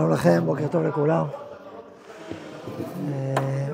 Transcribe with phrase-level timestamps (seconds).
[0.00, 1.26] שלום לכם, בוקר טוב לכולם.
[3.12, 3.64] אה,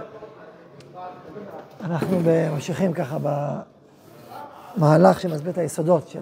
[1.84, 2.20] אנחנו
[2.52, 3.18] ממשיכים ככה
[4.76, 6.20] במהלך שמסביר את היסודות של,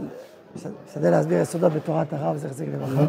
[0.87, 3.07] משתדל להסביר יסודות בתורת הרב זכר זיק לברכה,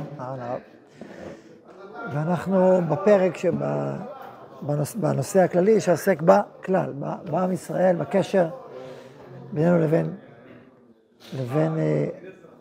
[2.14, 6.94] ואנחנו בפרק שבנושא הכללי שעוסק בכלל,
[7.32, 8.50] בעם ישראל, בקשר
[9.54, 10.16] בינינו לבין,
[11.39, 12.08] לבין אה,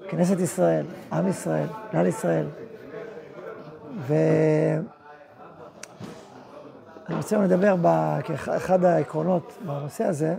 [0.09, 2.46] כנסת ישראל, עם ישראל, כלל ישראל.
[4.11, 4.82] ואני
[7.17, 7.77] רוצה לדבר
[8.25, 10.35] כאחד העקרונות בנושא הזה.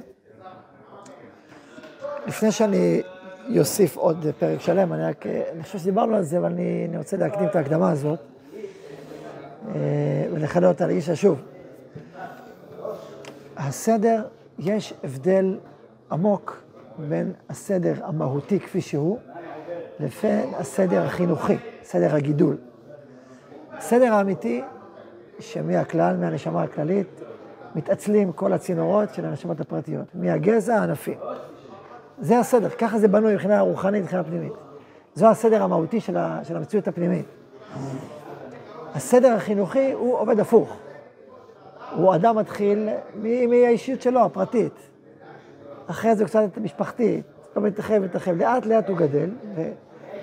[2.27, 3.02] לפני שאני
[3.59, 7.17] אוסיף עוד פרק שלם, אני רק, אני חושב שדיברנו על זה, אבל אני, אני רוצה
[7.17, 8.20] להקדים את ההקדמה הזאת
[9.67, 9.76] אה,
[10.34, 11.41] ולחדד אותה לאישה שוב.
[13.57, 14.27] הסדר,
[14.59, 15.57] יש הבדל
[16.12, 16.63] עמוק
[16.98, 19.20] בין הסדר המהותי כפי שהוא,
[19.99, 22.57] לבין הסדר החינוכי, סדר הגידול.
[23.82, 24.62] הסדר האמיתי,
[25.40, 27.21] שמהכלל, מהנשמה הכללית,
[27.76, 31.15] מתעצלים כל הצינורות של הנשמות הפרטיות, מהגזע הענפי.
[32.20, 34.54] זה הסדר, ככה זה בנוי מבחינה רוחנית, מבחינה פנימית.
[35.15, 37.26] זו הסדר המהותי של, ה, של המציאות הפנימית.
[38.96, 40.77] הסדר החינוכי הוא עובד הפוך.
[41.95, 42.90] הוא אדם מתחיל
[43.49, 44.73] מהאישיות שלו, הפרטית.
[45.88, 47.21] אחרי זה הוא קצת משפחתי,
[47.55, 48.32] לא מתרחב, מתרחב.
[48.32, 49.29] לאט לאט הוא גדל,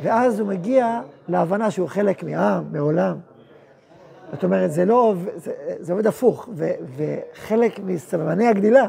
[0.03, 3.17] ואז הוא מגיע להבנה שהוא חלק מעם, מעולם.
[4.33, 8.87] זאת אומרת, זה לא, זה, זה עובד הפוך, ו, וחלק מסממני הגדילה,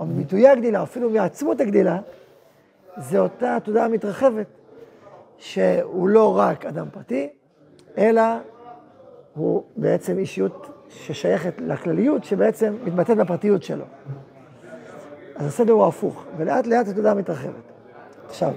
[0.00, 1.98] או מביטויי הגדילה, או אפילו מעצמות הגדילה,
[2.96, 4.46] זה אותה תודעה מתרחבת,
[5.38, 7.28] שהוא לא רק אדם פרטי,
[7.98, 8.22] אלא
[9.34, 13.84] הוא בעצם אישיות ששייכת לכלליות, שבעצם מתבטאת בפרטיות שלו.
[15.36, 17.54] אז הסדר הוא הפוך, ולאט לאט התודעה מתרחבת.
[18.26, 18.52] עכשיו,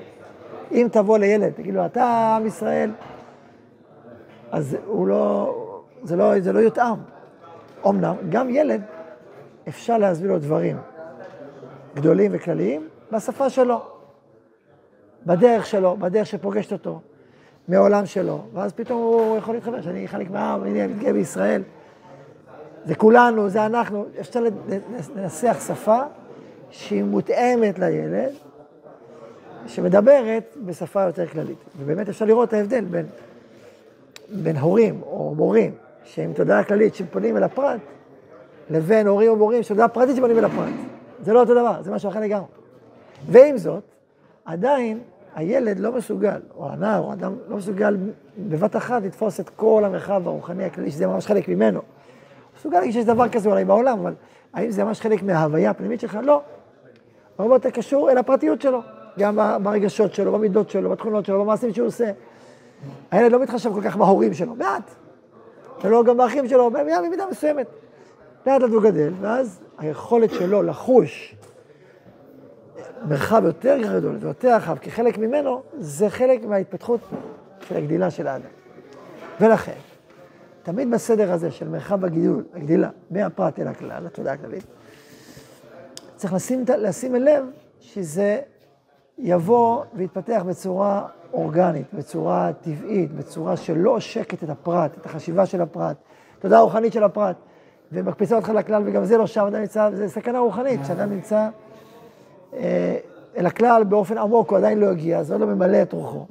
[0.72, 2.92] אם תבוא לילד, תגיד לו, אתה עם ישראל,
[4.52, 5.56] אז הוא לא,
[6.04, 6.96] זה לא, זה לא יותאם.
[7.88, 8.82] אמנם, גם ילד,
[9.68, 10.78] אפשר להסביר לו דברים
[11.96, 13.82] גדולים וכלליים בשפה שלו,
[15.26, 17.00] בדרך שלו, בדרך שפוגשת אותו,
[17.68, 21.62] מעולם שלו, ואז פתאום הוא יכול להתחבר, שאני חלק מהעם, אני מתגאה בישראל.
[22.86, 24.06] זה כולנו, זה אנחנו.
[24.20, 24.40] אפשר
[25.16, 26.02] לנסח שפה
[26.70, 28.32] שהיא מותאמת לילד,
[29.68, 31.58] שמדברת בשפה יותר כללית.
[31.80, 33.06] ובאמת אפשר לראות את ההבדל בין,
[34.30, 35.72] בין הורים או מורים
[36.04, 37.80] שהם תודעה כללית שפונים אל הפרט,
[38.70, 40.74] לבין הורים או מורים שתודעה פרטית שפונים אל הפרט.
[41.22, 42.48] זה לא אותו דבר, זה משהו אחר לגמרי.
[43.28, 43.84] ועם זאת,
[44.46, 45.00] עדיין
[45.36, 47.98] הילד לא מסוגל, או הנער, או האדם לא מסוגל
[48.38, 51.80] בבת אחת לתפוס את כל המרחב הרוחני הכללי, שזה ממש חלק ממנו.
[51.80, 51.86] הוא
[52.60, 54.14] מסוגל להגיד שיש דבר כזה אולי בעולם, אבל
[54.54, 56.20] האם זה ממש חלק מההוויה הפנימית שלך?
[56.24, 56.42] לא.
[57.38, 58.82] הרבה יותר קשור אל הפרטיות שלו,
[59.20, 62.12] גם ברגשות שלו, במידות שלו, בתכונות שלו, במעשים שהוא עושה.
[63.12, 64.96] הילד לא מתחשב כל כך בהורים שלו, מעט.
[65.84, 67.68] ולא גם באחים שלו, במידה מסוימת.
[68.46, 71.36] לאט לאט הוא גדל, ואז היכולת שלו לחוש
[73.08, 77.00] מרחב יותר גדול ויותר רחב כחלק ממנו, זה חלק מההתפתחות
[77.68, 78.50] של הגדילה של האדם.
[79.42, 79.78] ולכן,
[80.64, 84.66] תמיד בסדר הזה של מרחב הגידול, הגדילה, מהפרט אל הכלל, התודעה הכללית,
[86.16, 87.46] צריך לשים, לשים לב
[87.80, 88.40] שזה
[89.18, 95.96] יבוא ויתפתח בצורה אורגנית, בצורה טבעית, בצורה שלא עושקת את הפרט, את החשיבה של הפרט,
[96.40, 97.36] תודעה רוחנית של הפרט,
[97.92, 101.50] ומקפיצה אותך לכלל, וגם זה לא שם, אדם נמצא, זה סכנה רוחנית, כשאדם נמצא
[102.54, 102.98] אה,
[103.38, 106.26] אל הכלל באופן עמוק, הוא עדיין לא הגיע, אז הוא לא ממלא את רוחו.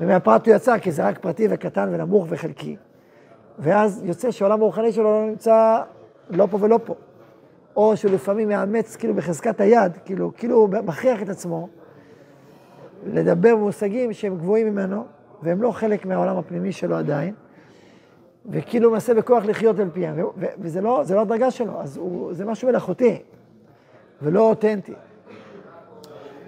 [0.00, 2.76] ומהפרט הוא יצא, כי זה רק פרטי וקטן ונמוך וחלקי.
[3.58, 5.82] ואז יוצא שהעולם הרוחני שלו לא נמצא
[6.30, 6.94] לא פה ולא פה.
[7.76, 11.68] או שהוא לפעמים מאמץ כאילו בחזקת היד, כאילו, כאילו הוא מכריח את עצמו
[13.06, 15.04] לדבר במושגים שהם גבוהים ממנו,
[15.42, 17.34] והם לא חלק מהעולם הפנימי שלו עדיין,
[18.46, 20.16] וכאילו מנסה בכוח לחיות על פיהם,
[20.58, 23.22] וזה לא, לא הדרגה שלו, אז הוא, זה משהו מלאכותי,
[24.22, 24.94] ולא אותנטי.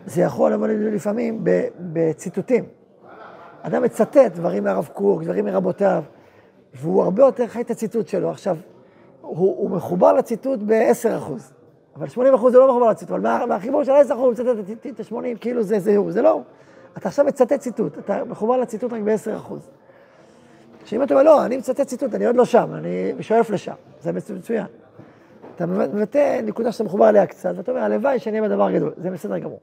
[0.07, 1.45] זה יכול לבוא לפעמים
[1.93, 2.65] בציטוטים.
[3.63, 6.03] אדם מצטט דברים מהרב קוק, דברים מרבותיו,
[6.75, 8.31] והוא הרבה יותר חי את הציטוט שלו.
[8.31, 8.57] עכשיו,
[9.21, 11.33] הוא, הוא מחובר לציטוט ב-10%,
[11.97, 14.49] אבל 80% זה לא מחובר לציטוט, אבל מהחיבור של 10% הוא מצטט
[14.87, 16.43] את ה-80, כאילו זה זה הוא, זה לא הוא.
[16.97, 19.53] אתה עכשיו מצטט ציטוט, אתה מחובר לציטוט רק ב-10%.
[20.85, 24.13] שאם אתה אומר, לא, אני מצטט ציטוט, אני עוד לא שם, אני שואף לשם, זה
[24.13, 24.67] מצוין.
[25.57, 29.11] אתה מבטא נקודה שאתה מחובר אליה קצת, ואתה אומר, הלוואי שאני אהיה בדבר גדול, זה
[29.11, 29.61] בסדר גמור.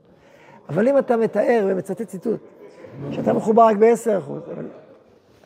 [0.70, 2.40] אבל אם אתה מתאר ומצטט ציטוט,
[3.12, 4.66] שאתה מחובר רק ב-10%, אבל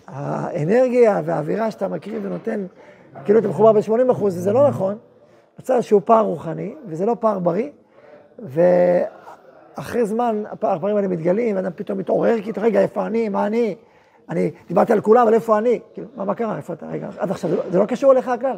[0.07, 2.65] האנרגיה והאווירה שאתה מקריב ונותן,
[3.25, 4.97] כאילו אתה מחובר ב-80%, וזה לא נכון,
[5.59, 7.69] מצב שהוא פער רוחני, וזה לא פער בריא,
[8.39, 13.75] ואחרי זמן הפערים האלה מתגלים, ואדם פתאום מתעורר, כי רגע, איפה אני, מה אני?
[14.29, 15.79] אני דיברתי על כולם, אבל איפה אני?
[15.93, 16.57] כאילו, מה, מה קרה?
[16.57, 16.85] איפה אתה?
[16.87, 18.55] רגע, עד עכשיו, זה לא, קשור אליך הכלל.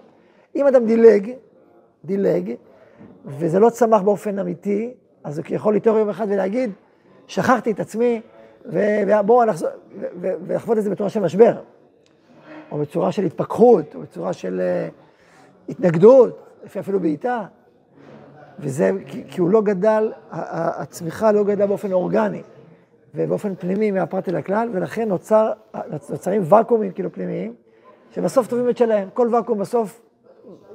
[0.55, 1.31] אם אדם דילג,
[2.05, 2.53] דילג,
[3.25, 4.93] וזה לא צמח באופן אמיתי,
[5.23, 6.71] אז הוא יכול להתעורר יום אחד ולהגיד,
[7.27, 8.21] שכחתי את עצמי,
[8.65, 9.69] ובואו נחזור,
[10.21, 11.61] ולחוות את זה בצורה של משבר,
[12.71, 16.48] או בצורה של התפכחות, או בצורה של uh, התנגדות,
[16.79, 17.45] אפילו בעיטה.
[18.59, 22.41] וזה כי, כי הוא לא גדל, הצמיחה לא גדלה באופן אורגני
[23.15, 25.51] ובאופן פנימי מהפרט אל הכלל, ולכן נוצר,
[26.09, 27.53] נוצרים ואקומים כאילו פנימיים,
[28.11, 29.09] שבסוף טובים את שלהם.
[29.13, 30.01] כל ואקום בסוף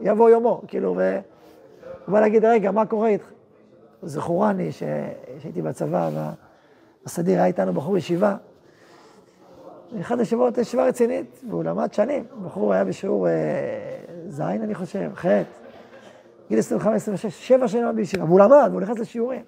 [0.00, 3.24] יבוא יומו, כאילו, והוא בא להגיד, רגע, מה קורה איתך?
[4.02, 6.10] זכורני שהייתי בצבא,
[7.04, 8.36] בסדיר היה איתנו בחור ישיבה.
[10.00, 12.24] אחד השבועות ישיבה רצינית, והוא למד שנים.
[12.44, 13.32] בחור היה בשיעור אה,
[14.28, 15.26] זין, אני חושב, ח',
[16.54, 19.42] גיל 25, 26, שבע שנים למד בישיבה, והוא למד, והוא נכנס לשיעורים.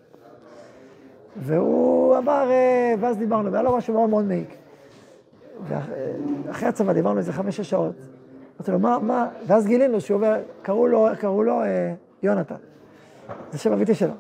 [1.37, 4.57] והוא אמר, אה, ואז דיברנו, והיה לו משהו מאוד מאוד מעיק.
[5.69, 7.95] ואחרי הצבא דיברנו איזה חמש-שש שעות.
[8.57, 9.29] אמרתי לו, מה, מה?
[9.47, 12.55] ואז גילינו שהוא אומר, קראו לו, קראו לו אה, יונתן.
[13.53, 14.13] זה שם אביתי שלו.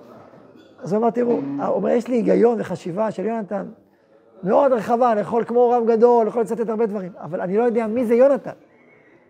[0.82, 3.66] אז הוא אמר, תראו, הוא אומר, יש לי היגיון וחשיבה של יונתן
[4.42, 7.86] מאוד רחבה, אני יכול כמו רב גדול, יכול לצטט הרבה דברים, אבל אני לא יודע
[7.86, 8.50] מי זה יונתן.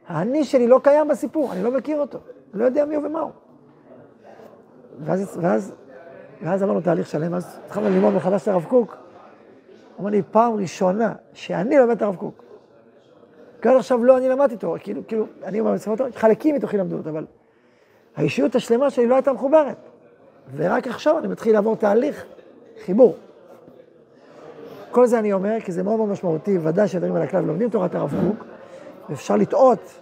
[0.08, 2.18] האני שלי לא קיים בסיפור, אני לא מכיר אותו,
[2.52, 3.30] אני לא יודע מי הוא ומה הוא.
[5.04, 5.72] ואז, ואז,
[6.43, 8.96] ואז אמרנו תהליך שלם, אז התחלנו ללמוד מחדש את הרב קוק.
[10.00, 12.44] אמר לי, פעם ראשונה שאני לומד את הרב קוק.
[13.62, 16.96] כי עד עכשיו לא אני למדתי אותו, כאילו, כאילו, אני אומר בצפות, חלקים מתוכי למדו
[16.96, 17.26] אותו, אבל
[18.16, 19.76] האישיות השלמה שלי לא הייתה מחוברת.
[20.56, 22.25] ורק עכשיו אני מתחיל לעבור תהליך
[22.84, 23.16] חיבור.
[24.90, 27.94] כל זה אני אומר, כי זה מאוד מאוד משמעותי, ודאי שדברים על הכלל ולומדים תורת
[27.94, 28.44] הרב קוק,
[29.08, 30.00] ואפשר לטעות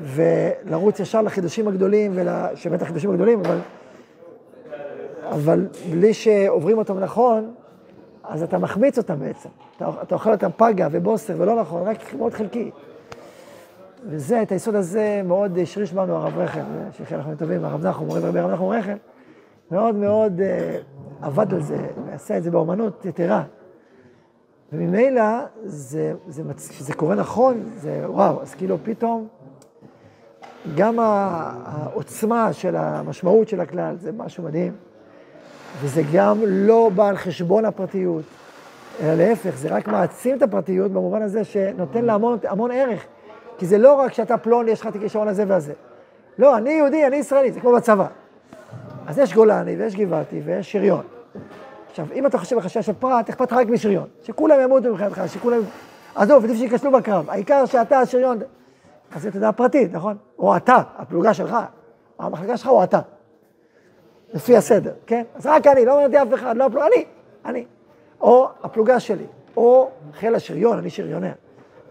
[0.00, 2.28] ולרוץ ישר לחידושים הגדולים, ול...
[2.54, 3.58] שבאמת החידושים הגדולים, אבל,
[5.28, 7.54] אבל בלי שעוברים אותם נכון,
[8.24, 9.48] אז אתה מחמיץ אותם בעצם.
[9.76, 12.70] אתה, אתה אוכל אותם פגה ובוסר ולא נכון, רק מאוד חלקי.
[14.06, 16.60] וזה, את היסוד הזה מאוד השריש בנו הרב רחל,
[16.92, 18.96] שכן אנחנו טובים, הרב נחום, מורי ורבי הרב נחום רחל,
[19.70, 21.76] מאוד מאוד uh, עבד על זה,
[22.06, 23.42] ועשה את זה באומנות יתרה.
[24.72, 25.22] וממילא,
[25.64, 26.42] זה, זה,
[26.78, 29.28] זה קורה נכון, זה וואו, אז כאילו פתאום,
[30.76, 34.72] גם העוצמה של המשמעות של הכלל, זה משהו מדהים.
[35.80, 38.24] וזה גם לא בא על חשבון הפרטיות,
[39.02, 43.04] אלא להפך, זה רק מעצים את הפרטיות במובן הזה שנותן לה המון, המון ערך.
[43.58, 45.72] כי זה לא רק שאתה פלוני, יש לך את הכישרון הזה והזה.
[46.38, 48.06] לא, אני יהודי, אני ישראלי, זה כמו בצבא.
[49.06, 51.02] אז יש גולני, ויש גבעתי, ויש שריון.
[51.90, 54.06] עכשיו, אם אתה חושב בחשש של פרט, אכפת לך רק משריון.
[54.22, 55.60] שכולם ימותו מבחינתך, שכולם...
[56.14, 57.30] עזוב, עדיף שייכשלו בקרב.
[57.30, 58.38] העיקר שאתה השריון...
[59.12, 60.16] אז זה תודעה פרטית, נכון?
[60.38, 61.56] או אתה, הפלוגה שלך,
[62.18, 63.00] המחלקה שלך או אתה.
[64.34, 65.24] לפי הסדר, כן?
[65.34, 67.04] אז רק אני, לא מעניין אף אחד, לא הפלוגה, אני,
[67.44, 67.64] אני.
[68.20, 71.32] או הפלוגה שלי, או חיל השריון, אני שריונר.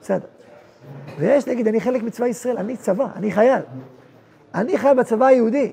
[0.02, 0.28] בסדר.
[1.18, 3.62] ויש, נגיד, אני חלק מצבא ישראל, אני צבא, אני חייל.
[4.56, 5.72] אני חייל בצבא היהודי.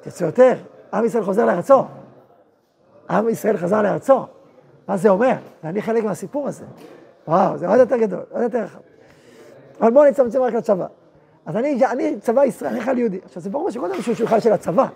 [0.00, 0.54] תצא יותר,
[0.92, 1.84] עם ישראל חוזר לארצו.
[3.10, 4.26] עם ישראל חזר לארצו.
[4.88, 5.34] מה זה אומר?
[5.64, 6.64] ואני חלק מהסיפור הזה.
[7.28, 8.78] וואו, זה עוד יותר גדול, עוד יותר רחב.
[9.80, 10.86] אבל בואו נצמצם רק לצבא.
[11.46, 13.18] אז אני, אני צבא ישראל, אני חייל יהודי.
[13.24, 14.86] עכשיו, זה ברור שקודם שהוא שולחן של הצבא.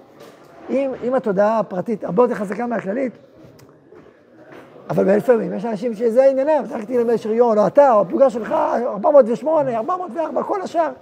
[0.71, 3.13] אם, אם התודעה הפרטית הרבה יותר חזקה מהכללית,
[4.91, 9.77] אבל לפעמים יש אנשים שזה עניינם, הלכתי לימי שריון, או אתה, או הפלוגה שלך, 408,
[9.79, 10.93] 404, כל השאר.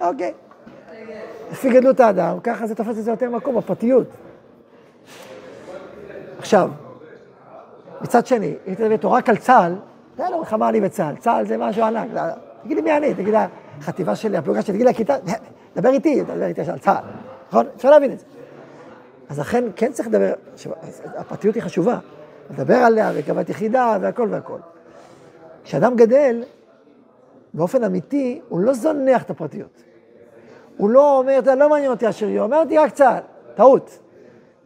[0.00, 0.32] אוקיי.
[1.52, 4.06] לפי גדלות האדם, ככה זה תופס את זה יותר מקום, הפרטיות.
[6.38, 6.70] עכשיו,
[8.00, 9.74] מצד שני, אם תדבר רק על צה"ל,
[10.16, 11.16] זה לא מלחמה אני וצה"ל.
[11.16, 12.08] צה"ל זה משהו ענק.
[12.62, 13.34] תגיד לי מי אני, תגיד
[13.78, 15.16] החטיבה שלי, הפלוגה שלי, תגיד לי הכיתה,
[15.76, 17.04] דבר איתי, דבר איתי על צה"ל.
[17.48, 17.66] נכון?
[17.76, 18.24] אפשר להבין את זה.
[19.28, 20.32] אז לכן כן צריך לדבר,
[21.04, 21.98] הפרטיות היא חשובה.
[22.50, 24.58] לדבר עליה וקבעת יחידה והכל והכל.
[25.64, 26.44] כשאדם גדל,
[27.54, 29.82] באופן אמיתי, הוא לא זונח את הפרטיות.
[30.76, 33.20] הוא לא אומר, אתה לא מעניין אותי השריון, אומר אותי רק צה"ל.
[33.54, 33.98] טעות.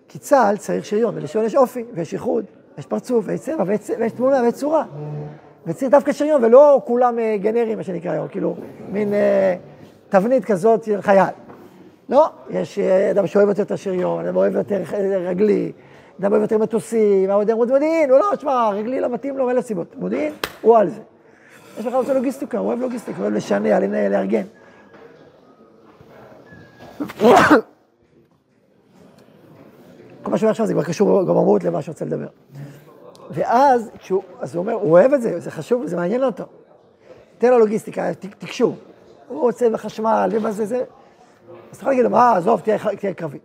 [0.09, 2.45] כי צה"ל צריך שריון, ולשריון יש אופי, ויש ייחוד,
[2.77, 4.85] ויש פרצוף, ויש צבע, ויש, ויש תמונה, ויש צורה.
[5.67, 8.57] וצריך דווקא שריון, ולא כולם אה, גנרים, מה שנקרא היום, כאילו,
[8.93, 9.57] מין אה,
[10.09, 11.25] תבנית כזאת של חייל.
[12.09, 14.83] לא, יש אה, אדם שאוהב יותר את השריון, אדם אוהב יותר
[15.27, 15.73] רגלי,
[16.21, 19.67] אדם אוהב יותר מטוסים, אדם אוהב מודיעין, הוא לא, שמע, רגלי לא מתאים לו מאלף
[19.67, 19.97] סיבות.
[19.97, 21.01] מודיעין, הוא על זה.
[21.79, 24.43] יש לך רוצה לוגיסטיקה, הוא אוהב לוגיסטיקה, הוא אוהב לשנע, לנהל, לארגן.
[30.23, 32.27] כל מה שהוא אומר עכשיו זה כבר קשור גם אמרות למה שהוא רוצה לדבר.
[33.31, 36.45] ואז, כשהוא, אז הוא אומר, הוא אוהב את זה, זה חשוב, זה מעניין אותו.
[37.39, 38.77] תן לו לוגיסטיקה, תקשור.
[39.29, 40.85] הוא רוצה בחשמל, ומה זה, זה.
[41.73, 43.39] אז אתה להגיד לו, מה, עזוב, תהיה, קרבי.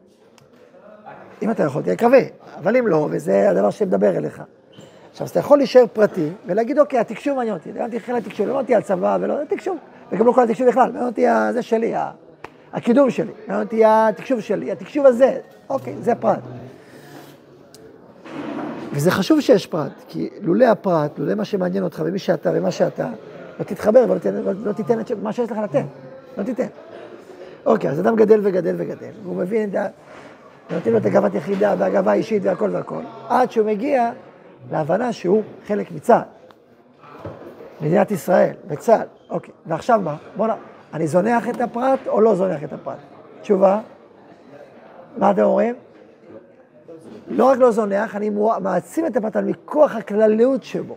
[1.42, 4.44] אם אתה יכול, תהיה קרבי, אבל אם לא, וזה הדבר שמדבר אליך.
[5.12, 8.48] עכשיו, אז אתה יכול להישאר פרטי ולהגיד, אוקיי, התקשוב מעניין אותי, לא אותי חיל התקשוב,
[8.48, 9.78] לא אותי על צבא ולא תקשוב,
[10.12, 11.94] וגם לא כל התקשוב בכלל, מעניין אותי זה שלי,
[12.74, 15.38] הקידום שלי, מעניין אותי התקשוב שלי, התקשוב הזה,
[15.70, 16.40] אוקיי, זה פרט.
[18.92, 23.10] וזה חשוב שיש פרט, כי לולא הפרט, לולא מה שמעניין אותך ומי שאתה ומה שאתה,
[23.60, 25.86] לא תתחבר ולא תיתן, לא, לא תיתן את מה שיש לך לתת,
[26.38, 26.68] לא תיתן.
[27.66, 29.88] אוקיי, אז אדם גדל וגדל וגדל, והוא מבין את ה...
[30.72, 34.12] נותנים לו את הגאוות יחידה והגאווה האישית והכל והכל, עד שהוא מגיע
[34.72, 36.42] להבנה שהוא חלק מצה"ל.
[37.82, 39.54] מדינת ישראל, וצה"ל, אוקיי.
[39.66, 40.16] ועכשיו מה?
[40.36, 40.52] בוא נ...
[40.94, 42.98] אני זונח את הפרט או לא זונח את הפרט?
[43.42, 43.80] תשובה,
[45.18, 45.76] מה אתם אומרים?
[47.34, 48.30] לא רק לא זונח, אני
[48.62, 50.96] מעצים את הפרט מכוח הכלליות שבו.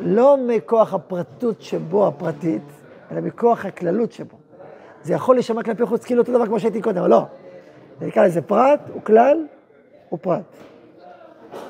[0.00, 2.62] לא מכוח הפרטות שבו, הפרטית,
[3.12, 4.36] אלא מכוח הכללות שבו.
[5.02, 7.24] זה יכול להישמע כלפי חוץ כאילו אותו דבר כמו שהייתי קודם, אבל לא.
[8.00, 9.46] זה נקרא לזה פרט, הוא כלל,
[10.08, 10.56] הוא פרט.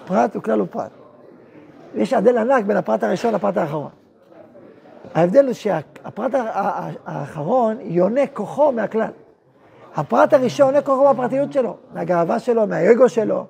[0.07, 0.91] פרט הוא כלל, הוא פרט.
[1.95, 3.91] יש הבדל ענק בין הפרט הראשון לפרט האחרון.
[5.15, 6.31] ההבדל הוא שהפרט
[7.07, 9.11] האחרון יונה כוחו מהכלל.
[9.97, 13.47] הפרט הראשון יונה כוחו מהפרטיות שלו, מהגאווה שלו, מהאגו שלו,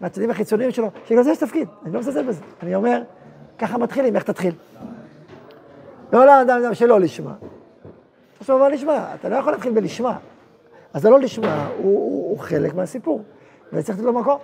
[0.00, 2.40] מהצדדים החיצוניים שלו, שגם זה יש תפקיד, אני לא מזלזל בזה.
[2.62, 3.02] אני אומר,
[3.58, 4.54] ככה מתחילים, איך תתחיל?
[6.12, 7.34] לא לאדם שלא לשמה.
[8.40, 9.14] עכשיו מה לשמה?
[9.14, 10.18] אתה לא יכול להתחיל בלשמה.
[10.92, 13.22] אז זה לא לשמה, הוא, הוא, הוא חלק מהסיפור,
[13.72, 14.38] וצריך לתת לו מקום.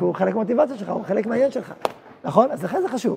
[0.00, 1.74] הוא חלק מהמוטיבציה שלך, הוא חלק מהעניין שלך,
[2.24, 2.50] נכון?
[2.50, 3.16] אז לכן זה חשוב.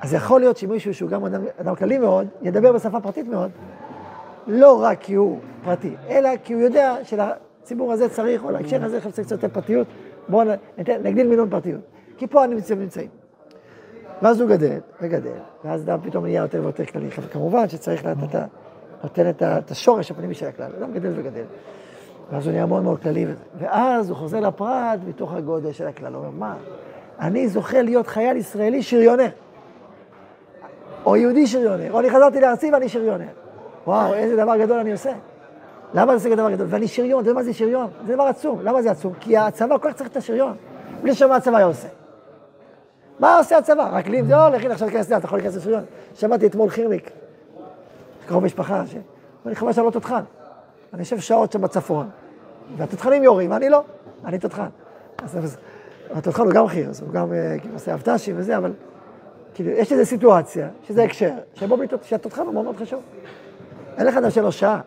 [0.00, 3.50] אז יכול להיות שמישהו שהוא גם אדם, אדם כללי מאוד, ידבר בשפה פרטית מאוד,
[4.50, 9.00] לא רק כי הוא פרטי, אלא כי הוא יודע שלציבור הזה צריך, או להקשר הזה
[9.00, 9.86] צריך קצת יותר פרטיות,
[10.28, 11.80] בואו נגדיל מינון פרטיות.
[12.16, 13.08] כי פה הנמצאים נמצאים.
[14.22, 17.10] ואז הוא גדל וגדל, ואז אדם פתאום נהיה יותר ויותר כללי.
[17.10, 18.38] כמובן שצריך לתת,
[19.02, 21.44] נותן את השורש הפנימי של הכלל, אדם גדל וגדל.
[22.32, 23.26] ואז הוא נהיה מאוד מאוד כללי,
[23.58, 26.14] ואז הוא חוזר לפרט מתוך הגודל של הכלל.
[26.14, 26.56] הוא אומר, מה,
[27.20, 29.28] אני זוכה להיות חייל ישראלי שריונר,
[31.06, 33.39] או יהודי שריונר, או אני חזרתי לארצי ואני שריונר.
[33.86, 35.12] וואו, איזה דבר גדול אני עושה.
[35.94, 36.66] למה זה דבר גדול?
[36.70, 37.90] ואני שריון, אתה יודע מה זה שריון?
[38.06, 38.60] זה דבר עצום.
[38.62, 39.12] למה זה עצום?
[39.20, 40.56] כי הצבא כל כך צריך את השריון.
[41.02, 41.88] בלי שמה הצבא היה עושה.
[43.18, 43.88] מה עושה הצבא?
[43.92, 45.84] רק לי, לא, לכי עכשיו להיכנס לזה, אתה יכול להיכנס לשריון.
[46.14, 47.10] שמעתי אתמול חירניק,
[48.26, 48.94] קרוב משפחה, ש...
[49.46, 50.22] אני חבל שאני לא תותחן.
[50.92, 52.08] אני יושב שעות שם בצפון,
[52.76, 53.82] והתותחנים יורים, אני לא,
[54.24, 54.68] אני תותחן.
[55.22, 55.56] אז
[56.10, 58.72] התותחן הוא גם חיר, אז הוא גם אה, כאילו, עושה אבט"שים וזה, אבל
[59.54, 63.02] כאילו, יש איזו סיטואציה, שזה הקשר, שבו שהתותחן הוא מאוד מאוד חשוב.
[63.98, 64.80] אין לך אדם שלו שעה.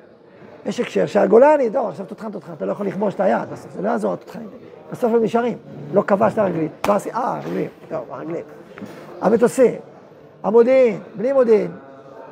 [0.66, 3.82] יש הקשר שהגולני, טוב, עכשיו תותחן תותחן, אתה לא יכול לכבוש את היד, בסוף זה
[3.82, 4.50] לא יעזור התותחנים.
[4.92, 5.58] בסוף הם נשארים.
[5.94, 8.46] לא כבשת רגלית, לא עשי, אה, רגלים, טוב, הרגלים.
[9.22, 9.76] המטוסים,
[10.44, 11.72] המודיעין, בלי מודיעין,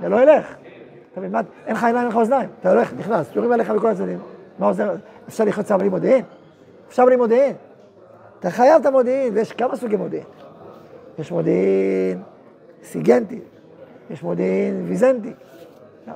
[0.01, 0.45] זה לא ילך.
[1.11, 1.35] אתה מבין,
[1.65, 4.19] אין לך עיניים, אין לך אוזניים, אתה הולך, נכנס, יורים עליך מכל הצדדים.
[4.59, 4.95] מה עוזר?
[5.27, 6.25] אפשר לחיות שם בלי מודיעין?
[6.89, 7.55] אפשר בלי מודיעין.
[8.39, 10.25] אתה חייב את המודיעין, ויש כמה סוגי מודיעין.
[11.19, 12.21] יש מודיעין
[12.83, 13.39] סיגנטי,
[14.09, 15.33] יש מודיעין ויזנטי.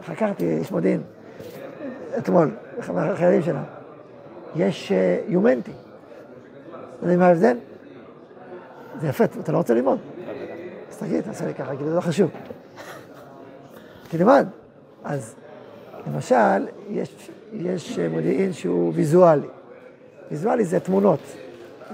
[0.03, 1.01] חקרתי, יש מודיעין,
[2.17, 3.65] אתמול, החיילים שלנו.
[4.55, 5.71] יש אה, יומנטי.
[6.97, 7.57] אתה יודע מה ההבדל?
[9.01, 9.97] זה יפה, אתה לא רוצה ללמוד.
[10.91, 12.31] אז תגיד, תעשה לי ככה, כי זה לא חשוב.
[14.09, 14.47] תלמד.
[15.03, 15.35] אז
[16.07, 19.47] למשל, יש, יש מודיעין שהוא ויזואלי.
[20.31, 21.19] ויזואלי זה תמונות.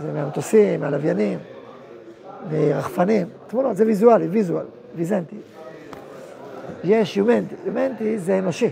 [0.02, 1.40] זה מהמטוסים, מהלוויינים,
[2.52, 3.28] מרחפנים.
[3.48, 4.66] תמונות, זה ויזואלי, ויזואל,
[4.96, 5.36] ויזנטי.
[6.84, 7.56] יש יומנטי.
[7.66, 8.70] יומנטי זה אנושי.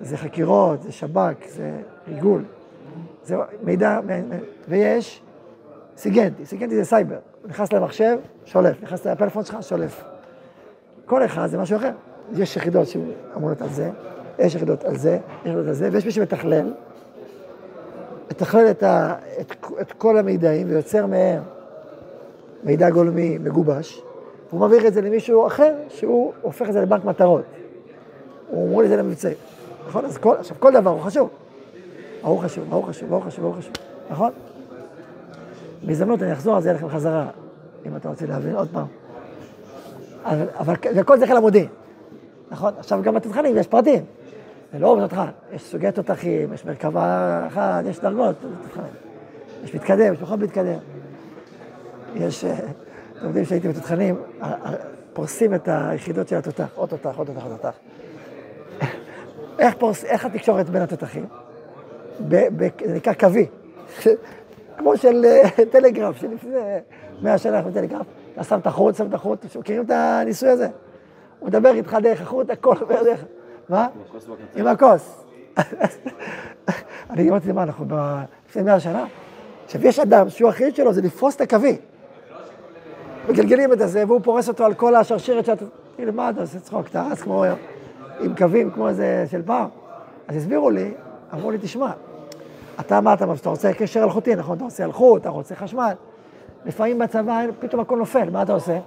[0.00, 1.70] זה חקירות, זה שב"כ, זה
[2.08, 2.44] ריגול.
[3.24, 4.00] זה מידע,
[4.68, 5.22] ויש
[5.96, 7.18] סיגנטי, סיגנטי זה סייבר.
[7.44, 10.04] נכנס למחשב, שולף, נכנס לפלאפון שלך, שולף.
[11.06, 11.92] כל אחד זה משהו אחר.
[12.32, 13.90] יש יחידות שאמונות על זה,
[14.38, 16.72] יש יחידות על זה, יש יחידות על זה, ויש מי שמתכלל,
[18.30, 18.84] מתכלל את,
[19.40, 21.42] את, את כל המידעים ויוצר מהם
[22.64, 24.02] מידע גולמי מגובש,
[24.50, 27.42] והוא מעביר את זה למישהו אחר, שהוא הופך את זה לבנק מטרות.
[28.50, 29.36] הוא אומר את זה למבצעים.
[29.88, 30.04] נכון?
[30.04, 31.30] אז כל, עכשיו, כל דבר הוא חשוב.
[32.22, 33.72] ההוא חשוב, ההוא חשוב, ההוא חשוב, ההוא חשוב,
[34.10, 34.30] נכון?
[35.82, 37.26] בהזדמנות אני אחזור על זה לכם חזרה,
[37.86, 38.86] אם אתה רוצה להבין עוד פעם.
[40.24, 41.68] אבל, אבל וכל זה חיל המודיעין,
[42.50, 42.72] נכון?
[42.78, 44.04] עכשיו גם בתותחנים יש פרטים.
[44.72, 48.92] זה לא בתותחן, יש סוגי תותחים, יש מרכבה אחת, יש דרגות בתותחנים.
[49.64, 50.78] יש מתקדם, יש פחות מתקדם.
[52.14, 52.54] יש, אה,
[53.20, 54.22] אתם יודעים שהייתי בתותחנים,
[55.12, 57.74] פורסים את היחידות של התותח, עוד תותח, עוד תותח, עוד תותח.
[59.58, 61.26] איך, פורס, איך התקשורת בין התותחים?
[62.28, 62.48] זה
[62.86, 63.46] נקרא קווי.
[64.78, 66.50] כמו של אה, טלגרף, שלפני
[67.22, 68.06] מאה שנה אנחנו טלגרף.
[68.34, 70.68] אתה שם את החוט, שם את החוט, מכירים את הניסוי הזה?
[71.38, 73.24] הוא מדבר איתך דרך החוט, הכל עובר דרך...
[73.68, 73.88] מה?
[74.56, 75.24] עם הכוס.
[77.10, 77.84] אני אמרתי, מה, אנחנו
[78.48, 79.06] לפני מאה שנה?
[79.64, 81.76] עכשיו, יש אדם שהוא האחריות שלו זה לפרוס את הקווי.
[83.28, 85.64] מגלגלים את הזה, והוא פורס אותו על כל השרשרת שאתה...
[85.96, 86.88] כאילו, מה אתה עושה צחוק?
[86.88, 87.44] אתה רץ כמו...
[88.20, 89.68] עם קווים כמו איזה של פעם.
[90.28, 90.94] אז הסבירו לי,
[91.34, 91.90] אמרו לי, תשמע,
[92.80, 94.56] אתה אתה, אתה רוצה קשר אלחוטי, נכון?
[94.56, 95.92] אתה רוצה אלחוט, אתה רוצה חשמל.
[96.64, 98.78] לפעמים בצבא פתאום הכל נופל, מה אתה עושה?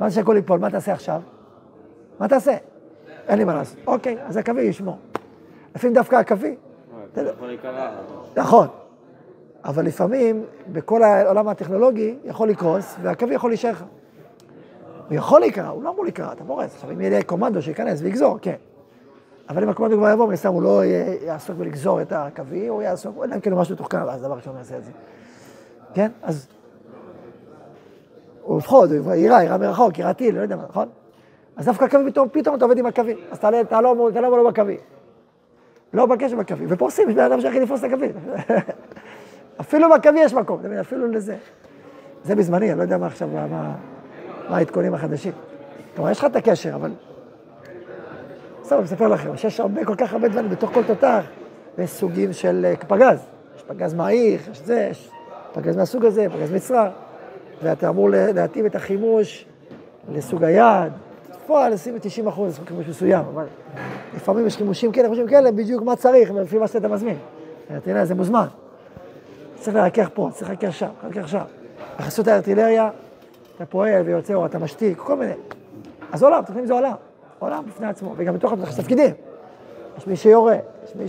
[0.00, 0.58] מה זה שהכל ייפול?
[0.58, 1.20] מה תעשה עכשיו?
[2.20, 2.56] מה תעשה?
[3.28, 3.76] אין לי מה לעשות.
[3.86, 4.98] אוקיי, אז הקווי ישמור.
[5.74, 6.56] לפעמים דווקא הקווי.
[8.36, 8.66] נכון.
[9.64, 13.84] אבל לפעמים, בכל העולם הטכנולוגי, יכול לקרוס, והקווי יכול להישאר לך.
[15.08, 16.74] הוא יכול להיקרע, הוא לא אמור להיקרע, אתה פורס.
[16.74, 18.54] עכשיו, אם יהיה קומנדו שייכנס ויגזור, כן.
[19.48, 23.24] אבל אם הקומנדו כבר יבוא, מן הסתם הוא לא יעסוק בלגזור את הקווי, הוא יעסוק,
[23.24, 24.90] אלא אם כן הוא משהו מתוחכם, אז דבר ראשון יעשה את זה.
[25.94, 26.10] כן?
[26.22, 26.46] אז
[28.42, 30.88] הוא לפחות, הוא יירה, יירה מרחוק, יירה טיל, לא יודע מה, נכון?
[31.56, 34.76] אז דווקא הקווי פתאום, פתאום אתה עובד עם הקווי, אז אתה לא אמור לא בקווי.
[35.92, 38.08] לא בקשר בקווי, ופורסים, יש בן אדם שיכול לפרוס את הקווי.
[39.60, 41.36] אפילו בקווי יש מקום, אפילו לזה.
[42.24, 43.74] זה בזמני, אני לא יודע מה עכשיו, מה,
[44.48, 45.32] העדכונים החדשים.
[45.94, 46.90] כלומר, יש לך את הקשר, אבל...
[48.62, 51.24] בסדר, אני מספר לכם, שיש הרבה, כל כך הרבה דברים בתוך כל תותח,
[51.78, 53.26] ויש סוגים של אה, פגז.
[53.56, 55.10] יש פגז מעיך, יש זה, יש
[55.52, 56.90] פגז מהסוג הזה, פגז מצרר,
[57.62, 59.46] ואתה אמור להתאים את החימוש
[60.12, 60.92] לסוג היעד.
[61.50, 63.44] בפועל לשים את 90 אחוז, סוג חימוש מסוים, אבל
[64.16, 67.16] לפעמים יש חימושים כאלה, חימושים כאלה, בדיוק מה צריך, לפי מה שאתה מזמין.
[67.84, 68.46] תראה, זה מוזמן.
[69.60, 71.44] צריך לרכך פה, צריך לרכך שם, לרכך שם.
[71.98, 72.90] בחסות הארטילריה,
[73.56, 75.32] אתה פועל ויוצא אור, אתה משתיק, כל מיני.
[76.12, 76.94] אז עולם, תוכנים זה עולם,
[77.38, 79.14] עולם בפני עצמו, וגם בתוך יש תפקידים.
[79.98, 81.04] יש מי שיורה, יש מי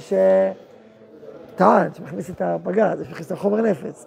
[1.56, 4.06] שטען, שמכניס את הפגז, יש מי שמכניס את החומר נפץ,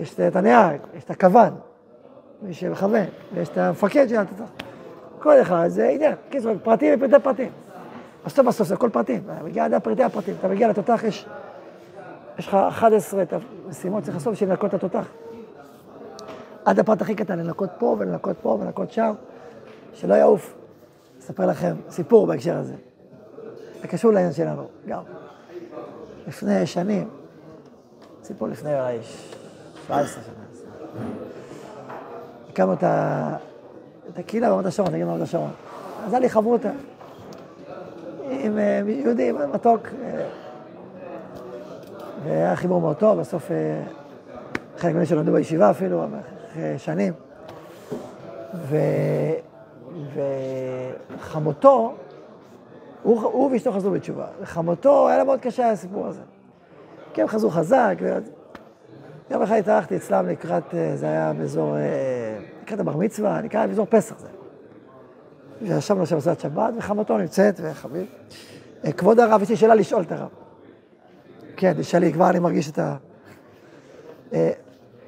[0.00, 1.54] יש את הנהג, יש את הכוון,
[2.42, 4.50] מי שמכוון, ויש את המפקד של התותח.
[5.18, 7.50] כל אחד זה עניין, קיצור, פרטים ופרטי פרטים.
[8.26, 11.26] בסוף בסוף זה הכל פרטים, מגיע עד הפרטי הפרטים, אתה מגיע לתותח, יש,
[12.40, 13.24] יש לך 11
[13.68, 15.06] משימות צריך לעשות בשביל לנקות את התותח.
[16.64, 19.12] עד הפרט הכי קטן, לנקות פה ולנקות פה ולנקות שם,
[19.94, 20.54] שלא יעוף.
[21.18, 22.74] אספר לכם סיפור בהקשר הזה.
[23.80, 25.02] זה קשור לעניין שלנו, גם.
[26.28, 27.08] לפני שנים,
[28.22, 28.70] סיפור לפני
[29.86, 30.34] 17 שנה,
[32.50, 35.50] הקמנו את הקהילה ברמת השרון, נגיד ברמת השרון.
[36.04, 36.70] אז היה לי חברותה
[38.30, 40.28] עם אה, יהודי מתוק, אה,
[42.24, 43.82] והיה חיבור מאוד טוב, בסוף אה,
[44.76, 46.04] חלק מהם שלמדו בישיבה אפילו,
[46.50, 47.12] אחרי שנים.
[48.54, 48.76] ו...
[50.14, 51.94] וחמותו,
[53.02, 56.20] הוא, הוא ואשתו חזרו בתשובה, וחמותו, היה לה מאוד קשה הסיפור הזה.
[57.14, 58.18] כי הם חזרו חזק, ו...
[59.30, 63.86] יום אחד התארחתי אצלם לקראת, אה, זה היה באזור, אה, לקראת הבר מצווה, נקרא באזור
[63.90, 64.28] פסח זה.
[65.62, 68.06] וישבנו שם בסעד שבת, וחמותו נמצאת, וחביב.
[68.84, 70.28] אה, כבוד הרב, יש לי שאלה לשאול את הרב.
[71.60, 72.96] כן, תשאלי, כבר אני מרגיש את ה...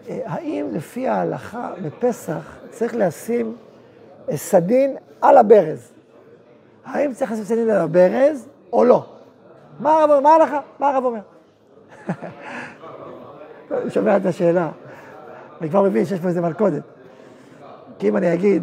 [0.08, 3.56] האם לפי ההלכה בפסח צריך לשים
[4.34, 5.92] סדין על הברז?
[6.84, 9.06] האם צריך לשים סדין על הברז או לא?
[9.80, 10.20] מה הרב אומר?
[10.20, 10.60] מה ההלכה?
[10.78, 11.20] מה הרב אומר?
[13.70, 14.70] אני שומע את השאלה,
[15.60, 16.82] אני כבר מבין שיש פה איזה מלכודת.
[17.98, 18.62] כי אם אני אגיד,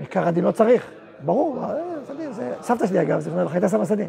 [0.00, 0.90] עיקר הדין לא צריך,
[1.24, 1.74] ברור, אה.
[2.62, 4.08] סבתא שלי אגב, זיכרונה לברכה, הייתה שמה סדין.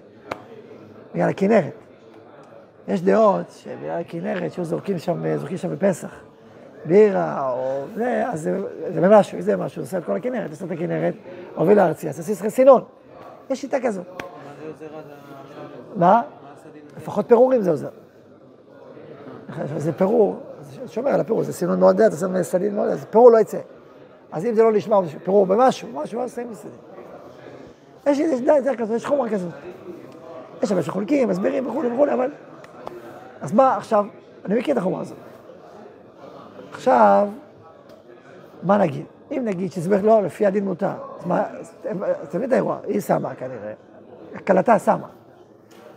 [1.13, 1.84] בגלל הכנרת.
[2.87, 6.11] יש דעות שבגלל הכנרת, שהיו זורקים שם, זורקים שם בפסח.
[6.85, 11.13] בירה או זה, אז זה, במשהו, זה משהו, עושה את כל הכנרת, עושה את הכנרת,
[11.55, 12.83] הוביל לארצי, אז עושה סינון.
[13.49, 14.23] יש שיטה כזאת.
[15.95, 16.21] מה?
[16.97, 17.89] לפחות פירורים זה עוזר.
[19.77, 20.39] זה פירור,
[20.87, 23.59] שומר על הפירור, זה סינון מאוד דעת, זה סדין מאוד דעת, פירור לא יצא.
[24.31, 26.71] אז אם זה לא נשמע פירור במשהו, משהו, אז שמים בסדין.
[28.05, 28.21] יש
[28.63, 29.47] זה כזה, יש חומר כזה.
[30.63, 32.31] יש שם שחולקים, מסבירים וכולי וכולי, אבל...
[33.41, 34.05] אז מה עכשיו,
[34.45, 35.15] אני מכיר את החומר הזה.
[36.71, 37.27] עכשיו,
[38.63, 39.05] מה נגיד?
[39.31, 41.43] אם נגיד שזה לא, לפי הדין מותר, אז מה,
[42.23, 43.73] אתה מבין את האירוע, היא שמה כנראה,
[44.47, 45.07] כלתה שמה.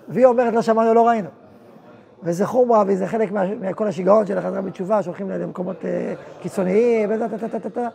[0.08, 1.28] והיא אומרת, לא שמענו, לא ראינו.
[2.22, 7.48] וזה חומרה, וזה חלק מכל השיגעון של החזרה בתשובה, שהולכים למקומות אה, קיצוניים, וזה, טה,
[7.48, 7.88] טה, טה, טה,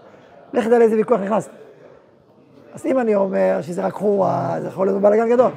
[0.54, 1.52] לך תדע לאיזה ויכוח נכנסת.
[2.74, 5.52] אז אם אני אומר שזה רק חומרה, זה יכול להיות בלאגן גדול.